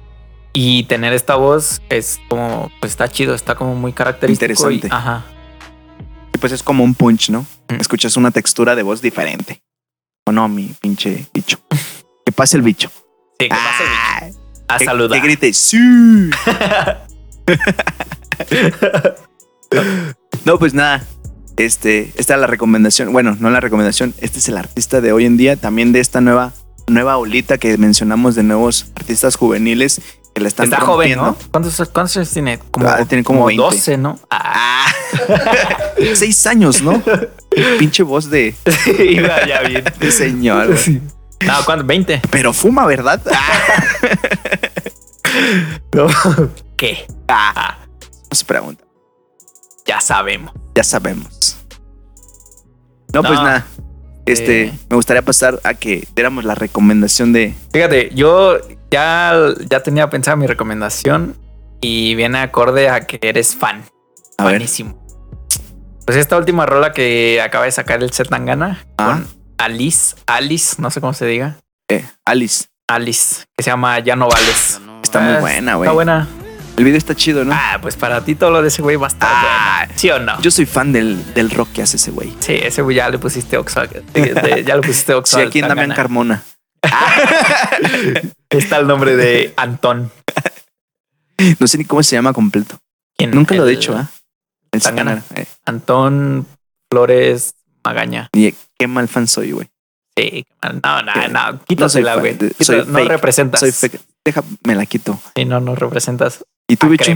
Y 0.53 0.84
tener 0.84 1.13
esta 1.13 1.36
voz 1.36 1.81
es 1.89 2.19
como, 2.29 2.71
pues 2.79 2.91
está 2.91 3.08
chido, 3.08 3.34
está 3.34 3.55
como 3.55 3.73
muy 3.75 3.93
característico. 3.93 4.69
y- 4.69 4.75
Interesante. 4.75 4.95
ajá. 4.95 5.25
Y 6.34 6.38
pues 6.38 6.51
es 6.53 6.63
como 6.63 6.84
un 6.84 6.93
punch, 6.95 7.29
¿no? 7.29 7.41
Mm. 7.69 7.75
Escuchas 7.79 8.17
una 8.17 8.31
textura 8.31 8.75
de 8.75 8.84
voz 8.84 9.01
diferente. 9.01 9.62
O 10.27 10.31
no, 10.31 10.47
mi 10.49 10.73
pinche 10.81 11.25
bicho. 11.34 11.60
Que 12.25 12.31
pase 12.31 12.58
el 12.58 12.63
bicho. 12.63 12.89
Sí, 13.39 13.47
que 13.47 13.49
pase 13.49 13.84
el 13.84 13.89
bicho. 14.29 14.39
Ah, 14.67 14.75
a 14.75 14.77
que- 14.79 14.86
saludar. 14.86 15.21
Que 15.21 15.27
grite, 15.27 15.53
sí. 15.53 15.77
no, 20.45 20.58
pues 20.60 20.73
nada. 20.73 21.03
Este, 21.58 22.12
esta 22.15 22.34
es 22.36 22.39
la 22.39 22.48
recomendación. 22.48 23.12
Bueno, 23.13 23.38
no 23.39 23.50
la 23.50 23.60
recomendación. 23.60 24.13
Este 24.20 24.39
es 24.39 24.50
el 24.50 24.58
artista 24.58 25.02
de 25.02 25.12
hoy 25.12 25.26
en 25.26 25.38
día. 25.38 25.56
También 25.56 25.91
de 25.91 26.00
esta 26.00 26.22
nueva, 26.22 26.54
nueva 26.88 27.18
olita 27.18 27.58
que 27.58 27.78
mencionamos 27.78 28.36
de 28.36 28.44
nuevos 28.44 28.88
artistas 28.96 29.36
juveniles 29.36 30.02
que 30.34 30.41
la 30.41 30.50
están 30.50 30.65
Está 30.65 30.82
joven. 30.82 31.15
¿no? 31.18 31.38
¿Cuántos, 31.52 31.76
cuántos 31.94 32.18
años 32.18 32.30
tiene? 32.32 32.60
Como, 32.72 32.88
Ah, 32.89 33.06
tiene 33.06 33.24
como 33.24 33.46
20. 33.46 33.63
12, 33.63 33.98
¿no? 33.98 34.20
Ah, 34.30 34.86
Ah, 34.86 34.91
seis 36.15 36.46
años, 36.46 36.82
¿no? 36.82 37.02
Pinche 37.80 38.04
voz 38.04 38.30
de, 38.30 38.54
iba 39.00 39.46
ya 39.48 39.62
bien. 39.62 39.84
de 40.00 40.12
señor. 40.12 40.76
No, 41.46 41.54
¿cuántos? 41.65 41.88
20. 41.88 42.22
Pero 42.30 42.52
fuma, 42.54 42.86
¿verdad? 42.86 43.22
¿Qué? 46.78 47.08
Ah, 47.28 47.78
no 48.30 48.36
se 48.36 48.46
pregunta. 48.46 48.84
Ya 49.86 50.02
sabemos. 50.02 50.52
Ya 50.76 50.84
sabemos. 50.84 51.44
No, 53.15 53.23
pues 53.23 53.39
nada. 53.39 53.65
Este, 54.25 54.63
Eh. 54.65 54.73
me 54.89 54.95
gustaría 54.95 55.21
pasar 55.21 55.60
a 55.63 55.73
que 55.75 56.08
diéramos 56.15 56.43
la 56.45 56.56
recomendación 56.56 57.32
de. 57.34 57.54
Fíjate, 57.71 58.10
yo 58.15 58.58
ya, 58.91 59.34
ya 59.69 59.82
tenía 59.84 60.10
pensada 60.10 60.36
mi 60.36 60.47
recomendación 60.47 61.36
y 61.82 62.15
viene 62.15 62.39
acorde 62.39 62.89
a 62.89 63.01
que 63.01 63.19
eres 63.21 63.56
fan. 63.56 63.84
A 64.38 64.45
ver. 64.45 64.54
Buenísimo. 64.54 65.06
Pues 66.06 66.17
esta 66.17 66.38
última 66.38 66.65
rola 66.65 66.91
que 66.91 67.41
acaba 67.41 67.65
de 67.65 67.71
sacar 67.71 68.01
el 68.04 68.12
Zetangana 68.12 68.84
Ah. 68.97 69.19
con 69.23 69.28
Alice, 69.58 70.15
Alice, 70.28 70.75
no 70.82 70.91
sé 70.91 71.01
cómo 71.01 71.13
se 71.13 71.25
diga. 71.25 71.58
eh, 71.89 72.04
Alice. 72.25 72.65
Alice, 72.88 73.45
que 73.58 73.63
se 73.63 73.69
llama 73.71 73.99
Ya 73.99 74.15
no 74.15 74.28
vales. 74.28 74.80
Está 75.04 75.19
muy 75.19 75.39
buena, 75.39 75.75
güey. 75.75 75.88
Está 75.88 75.93
buena. 75.93 76.28
El 76.78 76.84
video 76.84 76.98
está 76.98 77.16
chido, 77.16 77.46
¿no? 77.46 77.54
Ah, 77.54 77.80
pues 77.82 77.96
para 77.96 78.24
ti 78.26 78.36
todo 78.36 78.52
lo 78.52 78.62
de 78.62 78.68
ese 78.68 78.82
güey 78.82 78.98
va 78.98 79.08
a 79.08 79.10
estar 79.10 79.30
Ah. 79.32 79.78
bueno. 79.86 79.94
¿Sí 80.00 80.10
o 80.10 80.20
no? 80.20 80.42
Yo 80.42 80.52
soy 80.52 80.66
fan 80.66 80.92
del, 80.92 81.34
del 81.34 81.50
rock 81.52 81.72
que 81.74 81.82
hace 81.82 81.96
ese 81.98 82.12
güey. 82.12 82.34
Sí, 82.40 82.54
ese 82.54 82.82
güey 82.82 82.98
ya 82.98 83.10
le 83.10 83.18
pusiste 83.18 83.58
Oxo. 83.58 83.82
Ya 83.86 84.76
le 84.76 84.82
pusiste 84.82 85.14
Oxo. 85.14 85.38
Sí, 85.38 85.44
aquí 85.44 85.60
en 85.60 85.70
Damián. 85.70 85.94
Carmona. 85.94 86.44
Está 88.50 88.78
el 88.78 88.88
nombre 88.88 89.16
de 89.16 89.54
Antón. 89.58 90.12
No 91.60 91.68
sé 91.68 91.78
ni 91.78 91.84
cómo 91.84 92.02
se 92.02 92.16
llama 92.16 92.32
completo. 92.32 92.78
¿Quién? 93.18 93.32
Nunca 93.32 93.56
lo 93.56 93.68
he 93.68 93.72
dicho, 93.72 93.94
¿ah? 93.98 94.08
El 94.72 94.82
Tangana. 94.82 95.22
Eh, 95.36 95.46
Antón 95.66 96.48
Flores 96.90 97.56
Magaña. 97.84 98.30
y 98.34 98.54
qué 98.80 98.88
mal 98.88 99.10
fan 99.10 99.28
soy, 99.28 99.52
güey. 99.52 99.68
Sí, 100.18 100.46
no, 100.82 101.02
no, 101.02 101.12
Eh, 101.14 101.28
no, 101.28 101.60
quítasela, 101.66 102.16
güey. 102.16 102.38
no 102.88 103.00
representas. 103.04 103.60
Soy 103.60 103.74
fake. 103.74 104.00
Déjame 104.24 104.76
la 104.76 104.86
quito. 104.86 105.20
Sí, 105.36 105.44
no, 105.44 105.60
no 105.60 105.76
representas. 105.76 106.46
¿Y 106.67 106.78
tú, 106.78 106.89
bicho? 106.89 107.12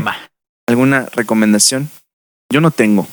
¿Alguna 0.68 1.06
recomendación? 1.08 1.90
Yo 2.52 2.62
no 2.62 2.72
tengo. 2.72 3.08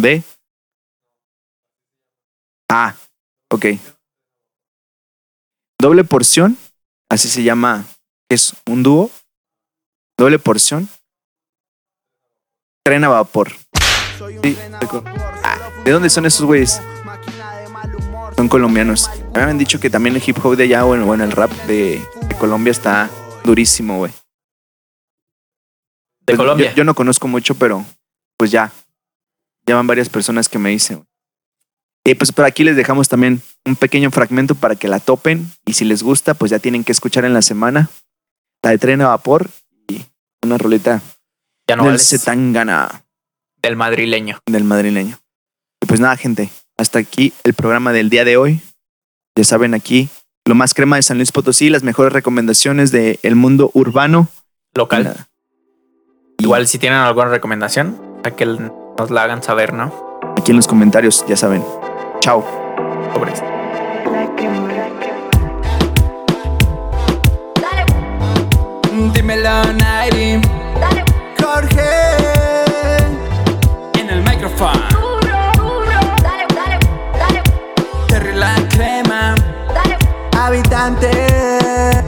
¿De? 0.00 0.22
Ah, 2.68 2.94
ok. 3.50 3.66
Doble 5.78 6.04
porción, 6.04 6.56
así 7.10 7.28
se 7.28 7.42
llama, 7.42 7.84
es 8.30 8.54
un 8.66 8.82
dúo. 8.82 9.10
Doble 10.16 10.38
porción. 10.38 10.88
Tren 12.84 13.04
a 13.04 13.08
vapor. 13.08 13.52
Sí, 14.42 14.56
ah, 15.44 15.58
¿De 15.84 15.90
dónde 15.90 16.08
son 16.08 16.26
esos 16.26 16.46
güeyes? 16.46 16.80
Son 18.36 18.48
colombianos. 18.48 19.10
Me 19.34 19.42
habían 19.42 19.58
dicho 19.58 19.80
que 19.80 19.90
también 19.90 20.16
el 20.16 20.22
hip 20.24 20.38
hop 20.44 20.56
de 20.56 20.64
allá 20.64 20.84
o 20.84 20.94
en, 20.94 21.20
el 21.20 21.32
rap 21.32 21.50
de, 21.66 22.02
Colombia 22.38 22.70
está 22.70 23.10
durísimo, 23.44 23.98
güey. 23.98 24.12
De 26.20 26.26
pues, 26.26 26.38
Colombia. 26.38 26.74
Yo, 26.74 26.84
no 26.84 26.94
conozco 26.94 27.28
mucho, 27.28 27.54
pero 27.54 27.84
pues 28.36 28.50
ya. 28.50 28.72
Ya 29.66 29.76
van 29.76 29.86
varias 29.86 30.08
personas 30.08 30.48
que 30.48 30.58
me 30.58 30.70
dicen. 30.70 31.04
Y 32.04 32.14
pues 32.14 32.32
por 32.32 32.44
aquí 32.44 32.64
les 32.64 32.74
dejamos 32.74 33.08
también 33.08 33.42
un 33.64 33.76
pequeño 33.76 34.10
fragmento 34.10 34.54
para 34.54 34.74
que 34.74 34.88
la 34.88 34.98
topen. 34.98 35.52
Y 35.64 35.74
si 35.74 35.84
les 35.84 36.02
gusta, 36.02 36.34
pues 36.34 36.50
ya 36.50 36.58
tienen 36.58 36.82
que 36.82 36.92
escuchar 36.92 37.24
en 37.24 37.34
la 37.34 37.42
semana 37.42 37.90
la 38.62 38.70
de 38.70 38.78
tren 38.78 39.00
a 39.02 39.08
vapor 39.08 39.50
y 39.88 40.04
una 40.42 40.58
roleta 40.58 41.00
ya 41.68 41.76
no 41.76 41.88
del 41.88 42.00
Zetangana. 42.00 43.04
Del 43.62 43.76
madrileño. 43.76 44.40
Del 44.46 44.64
madrileño. 44.64 45.18
Y 45.80 45.86
pues 45.86 46.00
nada, 46.00 46.16
gente. 46.16 46.50
Hasta 46.76 46.98
aquí 46.98 47.32
el 47.44 47.54
programa 47.54 47.92
del 47.92 48.10
día 48.10 48.24
de 48.24 48.36
hoy. 48.36 48.60
Ya 49.36 49.44
saben, 49.44 49.74
aquí 49.74 50.08
lo 50.44 50.54
más 50.54 50.74
crema 50.74 50.96
de 50.96 51.02
San 51.02 51.18
Luis 51.18 51.32
Potosí, 51.32 51.70
las 51.70 51.82
mejores 51.82 52.12
recomendaciones 52.12 52.90
del 52.90 53.36
mundo 53.36 53.70
urbano. 53.74 54.28
Local. 54.74 55.26
Igual 56.38 56.66
si 56.66 56.78
tienen 56.78 56.98
alguna 56.98 57.28
recomendación, 57.28 58.00
a 58.24 58.30
que 58.32 58.46
nos 58.46 59.10
la 59.10 59.22
hagan 59.22 59.42
saber, 59.42 59.72
¿no? 59.72 60.20
Aquí 60.36 60.50
en 60.50 60.56
los 60.56 60.66
comentarios, 60.66 61.24
ya 61.28 61.36
saben. 61.36 61.64
Chao. 62.20 62.44
Sobre 63.14 63.32
Dímelo, 69.14 69.72
Nairi. 69.74 70.40
Jorge. 71.40 72.01